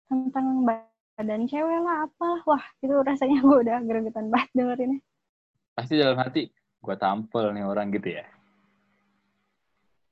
tentang 0.06 0.62
badan 0.62 1.42
cewek 1.50 1.78
lah 1.82 2.06
apalah 2.06 2.40
wah 2.46 2.64
itu 2.78 2.94
rasanya 2.94 3.36
gue 3.44 3.56
udah 3.66 3.76
gregetan 3.82 4.30
banget 4.30 4.50
dengerinnya 4.54 5.00
Pasti 5.70 5.96
dalam 5.96 6.18
hati, 6.18 6.50
gua 6.82 6.98
tampil 6.98 7.56
nih 7.56 7.64
orang 7.64 7.88
gitu 7.94 8.20
ya. 8.20 8.26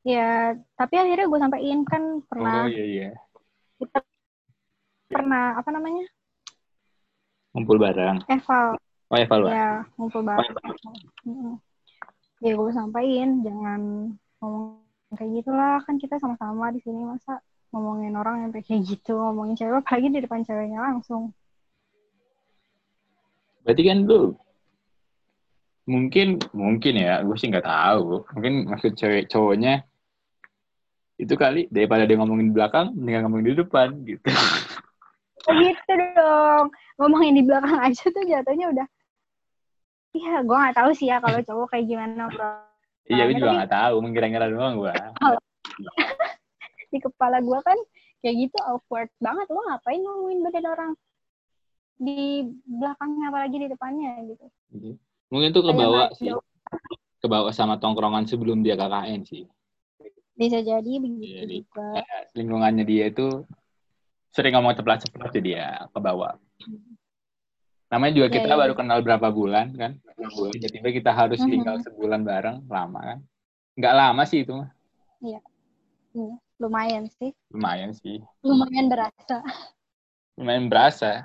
ya 0.06 0.56
tapi 0.74 0.94
akhirnya 0.96 1.26
gue 1.28 1.38
sampein 1.38 1.80
kan 1.84 2.02
pernah 2.24 2.64
Oh 2.64 2.70
iya 2.70 2.84
iya. 2.88 3.08
kita 3.76 4.00
pernah 5.12 5.60
apa 5.60 5.68
namanya 5.68 6.08
Ngumpul 7.56 7.78
bareng. 7.80 8.18
eval 8.28 8.76
Oh 9.08 9.16
evaluasi. 9.16 9.56
ya 9.56 9.70
ngumpul 9.96 10.20
bareng 10.20 10.52
Mm. 11.24 11.54
ya 12.44 12.52
gue 12.54 12.72
sampaikan 12.72 13.30
jangan 13.40 13.80
ngomong 14.38 14.84
kayak 15.16 15.30
gitulah 15.40 15.80
kan 15.82 15.96
kita 15.96 16.20
sama-sama 16.20 16.68
di 16.70 16.80
sini 16.84 17.02
masa 17.02 17.40
ngomongin 17.72 18.14
orang 18.14 18.44
yang 18.44 18.50
kayak 18.52 18.84
gitu 18.84 19.16
ngomongin 19.16 19.56
cewek 19.56 19.80
apalagi 19.80 20.08
di 20.12 20.20
depan 20.22 20.44
ceweknya 20.44 20.80
langsung 20.80 21.32
Berarti 23.64 23.82
kan 23.84 23.98
lu 24.08 24.32
mungkin 25.84 26.40
mungkin 26.56 26.94
ya, 26.96 27.20
gue 27.20 27.36
sih 27.36 27.52
nggak 27.52 27.68
tahu. 27.68 28.24
Mungkin 28.32 28.64
maksud 28.64 28.96
cewek 28.96 29.28
cowoknya 29.28 29.84
itu 31.20 31.34
kali 31.36 31.68
daripada 31.68 32.08
dia 32.08 32.16
ngomongin 32.16 32.48
di 32.48 32.54
belakang, 32.56 32.96
mendingan 32.96 33.28
ngomongin 33.28 33.46
di 33.52 33.54
depan 33.60 33.88
gitu. 34.08 34.24
gitu 35.48 35.92
dong 36.16 36.72
ngomongin 36.98 37.34
di 37.38 37.42
belakang 37.46 37.78
aja 37.78 38.04
tuh 38.10 38.24
jatuhnya 38.26 38.68
udah 38.74 38.88
Iya, 40.08 40.40
gue 40.40 40.56
gak 40.56 40.74
tahu 40.74 40.90
sih 40.96 41.06
ya 41.06 41.20
kalau 41.20 41.38
cowok 41.44 41.66
kayak 41.70 41.84
gimana 41.86 42.32
bro. 42.32 42.48
iya, 43.06 43.28
gue 43.28 43.36
juga 43.38 43.60
nggak 43.60 43.70
tahu, 43.70 43.94
mengira-ngira 44.00 44.48
doang 44.48 44.80
gua. 44.80 44.96
Di 46.92 46.98
kepala 46.98 47.44
gue 47.44 47.58
kan 47.60 47.76
kayak 48.24 48.48
gitu 48.48 48.58
awkward 48.64 49.12
banget. 49.20 49.46
Lo 49.52 49.60
ngapain 49.68 50.00
ngomongin 50.00 50.40
badan 50.42 50.66
orang 50.66 50.90
di 51.98 52.46
belakangnya 52.64 53.26
apalagi 53.28 53.56
di 53.58 53.68
depannya 53.68 54.12
gitu. 54.32 54.46
Mungkin 55.28 55.50
tuh 55.52 55.62
kebawa 55.66 56.08
sih, 56.16 56.32
nggak- 56.32 56.46
kebawa 57.20 57.50
sama 57.52 57.76
tongkrongan 57.76 58.24
sebelum 58.24 58.64
dia 58.64 58.80
KKN 58.80 59.28
sih. 59.28 59.44
Bisa 60.34 60.64
jadi 60.64 60.92
begitu 60.98 61.20
Iya, 61.20 61.42
di- 61.44 61.62
juga. 61.68 62.00
Lingkungannya 62.32 62.84
dia 62.88 63.12
itu 63.12 63.44
sering 64.30 64.52
ngomong 64.54 64.76
ceplas-ceplos 64.76 65.32
jadi 65.32 65.50
ya 65.56 65.68
kebawa. 65.90 66.36
Namanya 67.88 68.12
juga 68.12 68.28
Iya, 68.28 68.34
kita 68.36 68.52
iya. 68.52 68.60
baru 68.60 68.72
kenal 68.76 68.98
berapa 69.00 69.28
bulan 69.32 69.72
kan. 69.72 69.92
Tiba-tiba 70.52 70.88
kita 70.92 71.10
harus 71.16 71.40
Mhm. 71.40 71.48
tinggal 71.48 71.76
sebulan 71.80 72.20
bareng, 72.20 72.56
lama 72.68 73.00
kan. 73.00 73.18
Nggak 73.80 73.94
lama 73.96 74.22
sih 74.28 74.44
itu 74.44 74.52
mah. 74.52 74.70
Iya, 75.24 75.40
lumayan 76.60 77.08
sih. 77.08 77.32
Lumayan 77.48 77.96
sih. 77.96 78.20
Lumayan 78.44 78.92
berasa. 78.92 79.36
Lumayan 80.36 80.66
berasa. 80.68 81.24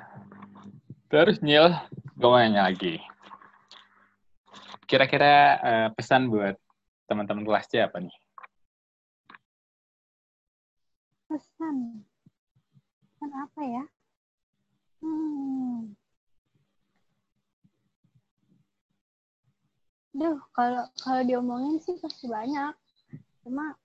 Terus 1.11 1.43
Nyil, 1.43 1.69
gue 2.15 2.27
mau 2.29 2.39
nanya 2.39 2.71
lagi. 2.71 2.97
Kira-kira 4.87 5.33
eh, 5.59 5.87
pesan 5.93 6.31
buat 6.31 6.55
teman-teman 7.05 7.43
kelas 7.43 7.67
C 7.67 7.83
apa 7.83 7.99
nih? 7.99 8.15
Pesan. 11.27 12.05
Pesan 13.23 13.39
apa 13.39 13.61
ya? 13.63 13.83
Hmm. 14.99 15.95
Duh, 20.11 20.35
kalau 20.51 20.83
kalau 20.99 21.23
diomongin 21.23 21.79
sih 21.79 21.95
pasti 22.03 22.27
banyak. 22.27 22.75
Cuma 23.47 23.79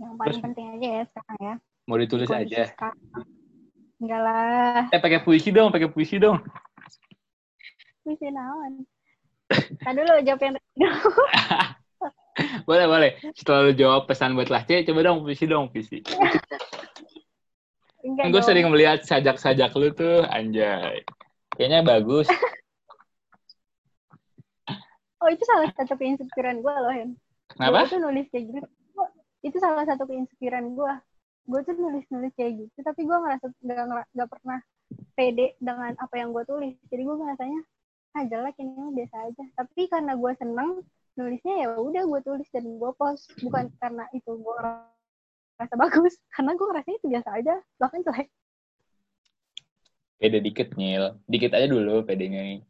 yang 0.00 0.16
paling 0.16 0.40
Terus- 0.40 0.44
penting 0.48 0.66
aja 0.80 0.88
ya 0.88 1.02
sekarang 1.04 1.38
ya. 1.38 1.54
Mau 1.84 2.00
ditulis 2.00 2.28
kondisi 2.32 2.56
aja. 2.56 2.72
sekarang. 2.72 2.96
Enggak 4.00 4.20
lah, 4.24 4.80
Eh, 4.96 5.00
pakai 5.04 5.20
puisi 5.20 5.52
dong, 5.52 5.68
pakai 5.68 5.92
puisi 5.92 6.16
dong. 6.16 6.40
bisa 8.00 8.32
naon. 8.32 8.88
Tadi 9.84 10.00
dulu 10.00 10.16
jawab 10.24 10.40
yang 10.40 10.54
tadi. 10.56 10.80
boleh, 12.68 12.86
boleh. 12.86 13.10
Setelah 13.36 13.60
lu 13.68 13.72
jawab 13.76 14.08
pesan 14.08 14.36
buat 14.36 14.48
kelas 14.48 14.64
C, 14.66 14.70
coba 14.88 15.00
dong 15.04 15.22
puisi 15.24 15.44
dong, 15.46 15.68
puisi. 15.72 16.00
Enggak 18.00 18.24
Kan 18.24 18.32
gue 18.32 18.42
sering 18.42 18.66
melihat 18.72 19.04
sajak-sajak 19.04 19.70
lu 19.76 19.92
tuh, 19.92 20.24
anjay. 20.28 21.04
Kayaknya 21.56 21.80
bagus. 21.84 22.28
Oh, 25.20 25.28
itu 25.28 25.44
salah 25.44 25.68
satu 25.76 26.00
keinspiran 26.00 26.64
gue 26.64 26.72
loh, 26.72 26.88
Hen. 26.96 27.12
Kenapa? 27.52 27.84
Gue 27.84 27.92
tuh 27.92 28.00
nulis 28.00 28.24
kayak 28.32 28.44
gitu. 28.56 28.58
Itu 29.44 29.56
salah 29.60 29.84
satu 29.84 30.08
keinspiran 30.08 30.72
gue. 30.72 30.92
Gue 31.44 31.60
tuh 31.60 31.76
nulis-nulis 31.76 32.32
kayak 32.40 32.56
gitu, 32.56 32.78
tapi 32.80 33.04
gue 33.04 33.12
ngerasa 33.12 33.52
gak, 33.52 34.08
gak 34.16 34.30
pernah 34.32 34.64
pede 35.12 35.60
dengan 35.60 35.92
apa 36.00 36.14
yang 36.16 36.32
gue 36.32 36.40
tulis. 36.48 36.72
Jadi 36.88 37.02
gue 37.04 37.16
ngerasanya, 37.20 37.60
ah 38.16 38.24
jelek 38.32 38.56
ini 38.64 38.96
biasa 38.96 39.16
aja. 39.28 39.44
Tapi 39.60 39.92
karena 39.92 40.16
gue 40.16 40.32
seneng, 40.40 40.70
nulisnya 41.20 41.54
ya 41.60 41.68
udah 41.76 42.02
gue 42.08 42.20
tulis 42.24 42.48
dan 42.48 42.64
gue 42.64 42.90
post. 42.96 43.28
Bukan 43.44 43.68
karena 43.76 44.08
itu 44.16 44.32
gue 44.32 44.56
ngerasa 45.60 45.74
bagus, 45.76 46.16
karena 46.34 46.56
gue 46.56 46.66
ngerasanya 46.66 46.96
itu 46.96 47.08
biasa 47.12 47.28
aja. 47.36 47.54
Bahkan 47.76 48.00
jelek. 48.08 48.28
Pede 50.20 50.38
dikit, 50.40 50.68
Nyil. 50.76 51.20
Dikit 51.28 51.52
aja 51.52 51.68
dulu 51.68 52.04
pedenya. 52.04 52.60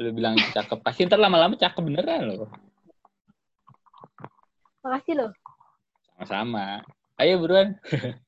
Lu 0.00 0.16
bilang 0.16 0.36
cakep. 0.36 0.80
Pasti 0.80 1.04
ntar 1.04 1.20
lama-lama 1.20 1.56
cakep 1.56 1.80
beneran 1.80 2.28
loh. 2.28 2.48
Makasih 4.80 5.14
loh. 5.16 5.30
Sama-sama. 6.16 6.80
Ayo 7.20 7.36
buruan. 7.36 7.76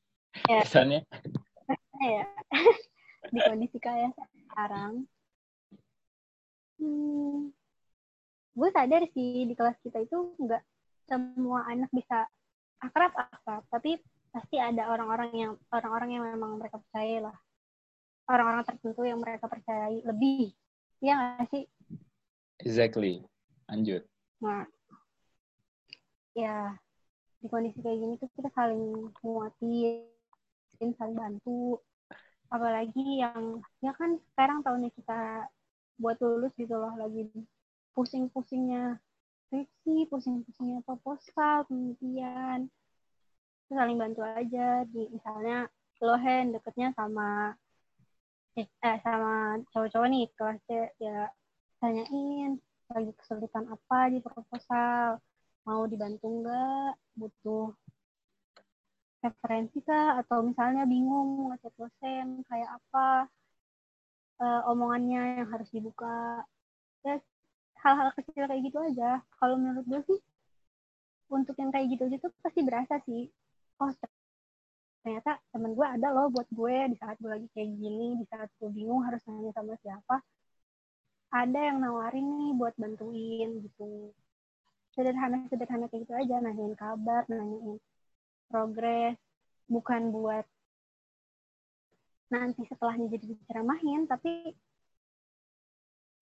Ya. 0.49 0.65
Pesannya. 0.65 1.05
ya 2.01 2.25
di 3.33 3.39
kondisi 3.47 3.79
kayak 3.79 4.17
sekarang 4.49 5.07
hmm, 6.83 7.55
gue 8.53 8.69
sadar 8.73 9.03
sih 9.17 9.49
di 9.49 9.55
kelas 9.57 9.77
kita 9.81 10.05
itu 10.05 10.37
nggak 10.37 10.62
semua 11.09 11.65
anak 11.69 11.88
bisa 11.93 12.29
akrab 12.81 13.12
akrab. 13.17 13.62
Tapi 13.73 13.97
pasti 14.33 14.57
ada 14.57 14.88
orang-orang 14.88 15.31
yang 15.33 15.53
orang-orang 15.73 16.17
yang 16.17 16.25
memang 16.25 16.61
mereka 16.61 16.81
percaya 16.81 17.31
lah. 17.31 17.37
Orang-orang 18.29 18.65
tertentu 18.65 19.03
yang 19.05 19.21
mereka 19.21 19.49
percayai 19.49 20.01
lebih. 20.05 20.53
Ya 21.03 21.19
nggak 21.19 21.49
sih? 21.53 21.65
Exactly. 22.62 23.25
Lanjut. 23.71 24.05
nah 24.43 24.67
ya 26.35 26.75
di 27.38 27.47
kondisi 27.47 27.79
kayak 27.79 27.95
gini 27.95 28.15
tuh 28.19 28.27
kita 28.35 28.51
saling 28.59 29.11
nguatin 29.23 30.91
saling 30.99 31.17
bantu. 31.17 31.79
Apalagi 32.53 33.23
yang 33.23 33.62
ya 33.81 33.97
kan 33.97 34.19
sekarang 34.35 34.61
tahunnya 34.67 34.91
kita 34.93 35.47
buat 36.03 36.19
lulus 36.19 36.53
gitu 36.59 36.75
loh 36.75 36.93
lagi 36.99 37.31
pusing-pusingnya 37.94 39.00
skripsi 39.48 40.09
pusing-pusingnya 40.09 40.81
proposal 40.85 41.68
penelitian 41.68 42.72
Terus 43.72 43.88
saling 43.88 43.96
bantu 43.96 44.20
aja. 44.20 44.85
Di 44.85 45.09
misalnya 45.09 45.64
lo 46.05 46.12
Hen 46.20 46.52
deketnya 46.52 46.92
sama 46.92 47.57
eh, 48.61 48.68
eh, 48.68 48.96
sama 49.00 49.57
cowok-cowok 49.72 50.09
nih 50.12 50.24
kelas 50.37 50.61
C 50.68 50.70
ya 51.00 51.33
tanyain 51.81 52.61
lagi 52.92 53.12
kesulitan 53.16 53.64
apa 53.72 54.12
di 54.12 54.20
proposal? 54.20 55.24
Mau 55.64 55.88
dibantu 55.88 56.26
nggak? 56.28 56.92
Butuh 57.16 57.72
referensi 59.24 59.81
kah? 59.88 60.20
Atau 60.20 60.44
misalnya 60.44 60.85
bingung 60.85 61.48
ngechat 61.48 61.72
dosen 61.81 62.44
kayak 62.52 62.76
apa 62.76 63.24
eh, 64.44 64.62
omongannya 64.68 65.40
yang 65.40 65.48
harus 65.48 65.68
dibuka. 65.72 66.44
Ya 67.09 67.16
hal-hal 67.83 68.09
kecil 68.14 68.45
kayak 68.47 68.62
gitu 68.62 68.79
aja. 68.79 69.21
Kalau 69.38 69.55
menurut 69.59 69.85
gue 69.87 70.01
sih 70.07 70.18
untuk 71.33 71.57
yang 71.59 71.71
kayak 71.75 71.87
gitu 71.97 72.05
gitu 72.12 72.27
pasti 72.45 72.61
berasa 72.62 73.03
sih. 73.05 73.27
Oh 73.83 73.90
ternyata 75.03 75.42
temen 75.51 75.75
gue 75.75 75.83
ada 75.87 76.14
loh 76.14 76.31
buat 76.31 76.47
gue 76.55 76.95
di 76.95 76.97
saat 77.03 77.18
gue 77.18 77.27
lagi 77.27 77.49
kayak 77.51 77.71
gini 77.75 78.23
di 78.23 78.25
saat 78.31 78.47
gue 78.62 78.71
bingung 78.71 79.03
harus 79.03 79.18
nanya 79.27 79.51
sama 79.51 79.75
siapa. 79.83 80.23
Ada 81.33 81.59
yang 81.73 81.79
nawarin 81.83 82.27
nih 82.38 82.53
buat 82.55 82.75
bantuin 82.79 83.51
gitu. 83.66 84.14
Sederhana 84.95 85.49
sederhana 85.51 85.88
kayak 85.90 86.07
gitu 86.07 86.14
aja 86.14 86.37
nanyain 86.38 86.77
kabar 86.79 87.27
nanyain 87.27 87.83
progres. 88.47 89.18
Bukan 89.66 90.12
buat 90.14 90.45
nanti 92.33 92.64
setelahnya 92.64 93.12
jadi 93.12 93.25
diceramahin 93.37 94.09
tapi 94.09 94.57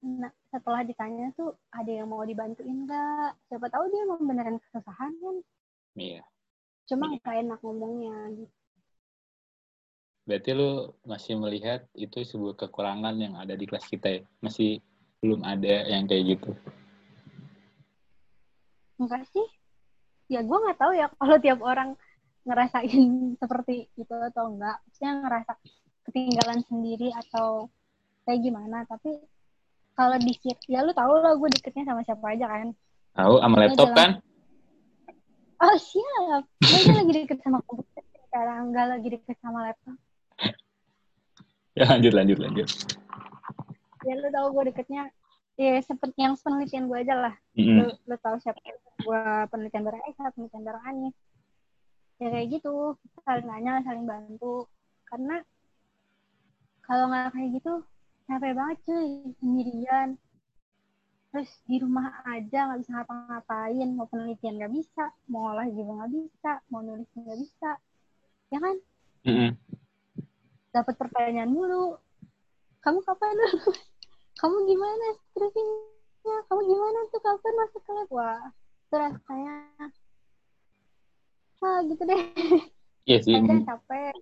nah, 0.01 0.33
setelah 0.49 0.83
ditanya 0.83 1.33
tuh 1.37 1.57
ada 1.73 1.89
yang 1.91 2.09
mau 2.09 2.25
dibantuin 2.25 2.89
nggak 2.89 3.37
siapa 3.49 3.67
tahu 3.69 3.85
dia 3.93 4.03
mau 4.09 4.21
beneran 4.21 4.57
kesusahan 4.61 5.13
kan 5.21 5.37
Iya. 5.97 6.23
cuma 6.89 7.11
Iya. 7.11 7.19
nggak 7.21 7.37
enak 7.47 7.59
ngomongnya 7.61 8.17
gitu 8.37 8.55
Berarti 10.21 10.55
lu 10.55 10.95
masih 11.03 11.35
melihat 11.43 11.91
itu 11.99 12.23
sebuah 12.23 12.55
kekurangan 12.55 13.19
yang 13.19 13.35
ada 13.35 13.59
di 13.59 13.67
kelas 13.67 13.83
kita 13.91 14.07
ya? 14.07 14.23
Masih 14.39 14.79
belum 15.19 15.43
ada 15.43 15.91
yang 15.91 16.07
kayak 16.07 16.39
gitu. 16.39 16.55
enggak 19.01 19.25
sih 19.33 19.47
ya 20.29 20.45
gue 20.45 20.59
nggak 20.61 20.77
tahu 20.77 20.93
ya 20.93 21.09
kalau 21.17 21.37
tiap 21.41 21.59
orang 21.65 21.97
ngerasain 22.45 23.09
seperti 23.41 23.89
itu 23.97 24.13
atau 24.13 24.53
enggak 24.53 24.77
maksudnya 24.85 25.13
ngerasa 25.25 25.53
ketinggalan 26.05 26.61
sendiri 26.69 27.09
atau 27.17 27.73
kayak 28.29 28.41
gimana 28.45 28.85
tapi 28.85 29.17
kalau 30.01 30.17
di 30.17 30.33
ya 30.65 30.81
lu 30.81 30.97
tau 30.97 31.13
lah 31.21 31.37
gue 31.37 31.49
deketnya 31.61 31.85
sama 31.93 32.01
siapa 32.09 32.25
aja 32.33 32.49
kan. 32.49 32.73
Tahu 33.13 33.35
sama 33.45 33.57
laptop 33.61 33.89
kan? 33.93 34.11
oh 35.61 35.77
siap. 35.77 36.43
Gue 36.65 36.81
lagi 36.89 37.13
deket 37.21 37.39
sama 37.45 37.61
komputer 37.69 38.01
sekarang 38.33 38.73
enggak 38.73 38.87
lagi 38.97 39.09
deket 39.13 39.37
sama 39.45 39.69
laptop. 39.69 39.97
Ya 41.77 41.85
lanjut 41.85 42.13
lanjut 42.17 42.39
lanjut. 42.41 42.69
ya 44.09 44.17
lu 44.17 44.33
tau 44.33 44.49
gue 44.57 44.73
deketnya 44.73 45.13
ya 45.61 45.77
seperti 45.85 46.25
yang 46.25 46.33
penelitian 46.41 46.89
gue 46.89 46.99
aja 47.05 47.15
lah. 47.21 47.35
Mm-mm. 47.53 47.85
lu, 47.85 47.87
lu 48.09 48.17
tahu 48.25 48.41
siapa 48.41 48.57
gue 49.05 49.23
penelitian 49.53 49.85
bareng 49.85 50.05
Esa 50.09 50.33
penelitian 50.33 50.65
bareng 50.65 50.85
Anis 50.89 51.17
ya 52.17 52.33
kayak 52.33 52.49
gitu. 52.57 52.97
Saling 53.29 53.45
nanya 53.45 53.85
saling 53.85 54.09
bantu. 54.09 54.65
Karena 55.05 55.45
kalau 56.89 57.13
nggak 57.13 57.37
kayak 57.37 57.61
gitu 57.61 57.85
capek 58.31 58.53
banget 58.55 58.79
cuy. 58.87 59.11
Sendirian. 59.43 60.09
Terus 61.31 61.51
di 61.67 61.77
rumah 61.83 62.23
aja 62.27 62.71
nggak 62.71 62.79
bisa 62.87 62.91
ngapa-ngapain. 62.95 63.89
Mau 63.99 64.07
penelitian 64.07 64.55
nggak 64.63 64.75
bisa 64.75 65.05
mau 65.27 65.51
olah 65.51 65.67
juga 65.67 66.03
nggak 66.03 66.13
bisa 66.15 66.53
mau 66.71 66.81
nulis 66.87 67.11
nggak 67.19 67.39
bisa. 67.43 67.71
Ya 68.55 68.59
kan? 68.63 68.77
Mm-mm. 69.21 69.53
dapat 70.71 70.95
pertanyaan 70.95 71.51
mulu. 71.51 71.99
Kamu 72.81 73.03
kapan? 73.03 73.35
Lulus 73.35 73.75
kamu 74.41 74.57
gimana 74.71 75.07
skripsinya? 75.35 76.37
Kamu 76.47 76.61
gimana 76.63 76.99
tuh? 77.11 77.21
Kapan 77.21 77.55
masuk 77.59 77.83
ke 77.83 77.93
lab? 77.93 78.09
Wah 78.15 78.43
itu 78.87 78.95
rasanya. 78.95 79.55
Ah 81.61 81.79
gitu 81.85 82.03
deh. 82.07 82.23
Iya 83.05 83.19
sih. 83.27 83.35
Capek 83.67 84.15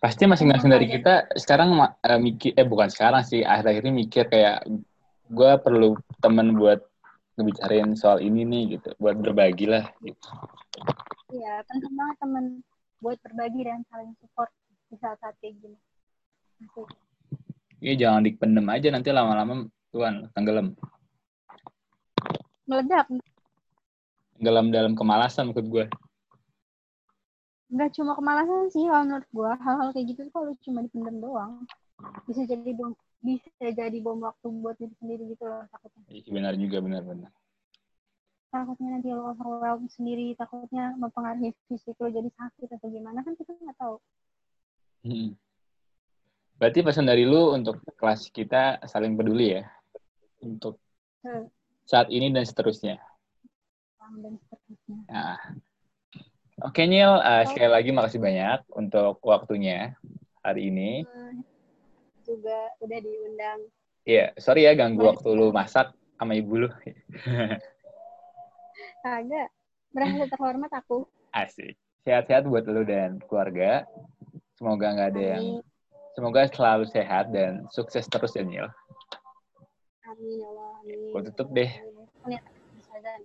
Pasti 0.00 0.24
masing-masing 0.24 0.72
dari 0.72 0.88
kita 0.88 1.28
sekarang 1.36 1.76
eh, 1.76 2.16
mikir 2.16 2.56
eh 2.56 2.64
bukan 2.64 2.88
sekarang 2.88 3.20
sih 3.20 3.44
akhir-akhir 3.44 3.84
ini 3.84 3.92
mikir 4.08 4.24
kayak 4.32 4.64
gue 5.28 5.52
perlu 5.60 5.92
temen 6.24 6.56
buat 6.56 6.80
ngebicarain 7.36 7.92
soal 8.00 8.24
ini 8.24 8.48
nih 8.48 8.80
gitu, 8.80 8.96
buat 8.96 9.20
berbagi 9.20 9.68
lah 9.68 9.84
gitu. 10.00 10.28
Iya, 11.36 11.60
penting 11.68 11.92
banget 11.92 12.16
temen 12.16 12.44
buat 13.04 13.20
berbagi 13.20 13.60
dan 13.68 13.84
saling 13.92 14.16
support 14.24 14.48
di 14.88 14.96
saat-saat 14.96 15.36
kayak 15.44 15.60
gini. 15.60 15.76
Iya 17.80 18.08
jangan 18.08 18.24
dipendem 18.24 18.66
aja 18.72 18.88
nanti 18.88 19.08
lama-lama 19.12 19.68
tuan 19.92 20.28
tenggelam. 20.32 20.76
Meledak, 22.64 23.08
Tenggelam 24.36 24.72
dalam 24.72 24.92
kemalasan 24.96 25.52
maksud 25.52 25.68
gue. 25.68 25.84
Nggak 27.70 27.90
cuma 27.94 28.12
kemalasan 28.12 28.66
sih 28.68 28.84
kalau 28.84 29.04
menurut 29.04 29.28
gua 29.30 29.54
hal-hal 29.56 29.88
kayak 29.90 30.06
gitu 30.08 30.20
tuh 30.26 30.32
kalau 30.32 30.50
cuma 30.60 30.78
dipendam 30.82 31.16
doang 31.18 31.52
bisa 32.26 32.42
jadi 32.42 32.70
bom 32.74 32.92
bisa 33.20 33.46
jadi 33.60 33.98
bom 34.00 34.18
waktu 34.18 34.46
buat 34.58 34.74
diri 34.74 34.94
sendiri 34.98 35.22
gitu 35.30 35.44
loh 35.44 35.62
takutnya 35.68 36.02
Iya 36.08 36.30
benar 36.30 36.52
juga 36.54 36.76
benar-benar. 36.80 37.30
takutnya 38.50 38.88
nanti 38.90 39.08
lo 39.08 39.30
overwhelmed 39.30 39.86
sendiri 39.88 40.34
takutnya 40.34 40.98
mempengaruhi 40.98 41.54
fisik 41.66 41.94
lo 41.96 42.10
jadi 42.10 42.26
sakit 42.26 42.68
atau 42.74 42.88
gimana 42.88 43.22
kan 43.22 43.34
kita 43.34 43.54
nggak 43.54 43.78
tahu 43.78 43.96
Hmm. 45.00 45.32
Berarti 46.54 46.84
pesan 46.84 47.08
dari 47.08 47.24
lu 47.24 47.56
untuk 47.56 47.80
kelas 47.96 48.28
kita 48.28 48.76
saling 48.84 49.16
peduli 49.16 49.56
ya. 49.56 49.64
Untuk 50.40 50.76
Hmm. 51.20 51.48
saat 51.84 52.08
ini 52.08 52.28
dan 52.28 52.44
seterusnya. 52.44 53.00
Dan 54.20 54.36
seterusnya 54.44 55.08
Nah. 55.08 55.40
Oke 56.60 56.84
Nil, 56.84 57.08
eh, 57.24 57.44
sekali 57.48 57.72
lagi 57.72 57.88
makasih 57.88 58.20
banyak 58.20 58.68
untuk 58.76 59.16
waktunya 59.24 59.96
hari 60.44 60.68
ini. 60.68 61.08
Hmm, 61.08 61.40
juga 62.20 62.68
udah 62.84 62.98
diundang 63.00 63.60
Iya, 64.04 64.32
sorry 64.36 64.64
ya 64.68 64.72
ganggu 64.76 65.04
Boleh. 65.04 65.16
waktu 65.16 65.28
lu 65.36 65.46
masak 65.52 65.92
sama 66.20 66.36
ibu 66.36 66.64
lu. 66.64 66.68
kagak 69.04 69.48
merasa 69.96 70.24
terhormat 70.28 70.72
aku 70.76 71.08
Asik. 71.32 71.76
Sehat-sehat 72.04 72.44
buat 72.44 72.64
lu 72.68 72.84
dan 72.84 73.20
keluarga. 73.24 73.88
Semoga 74.56 74.92
nggak 74.92 75.10
ada 75.16 75.24
yang, 75.40 75.46
amin 75.64 75.64
semoga 76.12 76.44
selalu 76.50 76.84
sehat 76.90 77.32
dan 77.32 77.64
sukses 77.72 78.04
terus 78.10 78.36
ya 78.36 78.44
Nil. 78.44 78.68
amin 80.04 80.36
ya 80.36 80.46
Allah 80.52 80.70
amin 80.84 80.98
Gua 81.14 81.22
tutup 81.32 81.48
deh. 81.54 81.70
Amin. 82.28 82.40
Azan. 82.90 83.20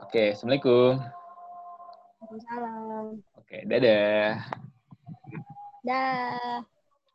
Oke, 0.00 0.32
Assalamualaikum. 0.32 1.15
Waalaikumsalam 2.26 3.06
Oke, 3.38 3.62
dadah. 3.70 4.42
dah 5.86 6.58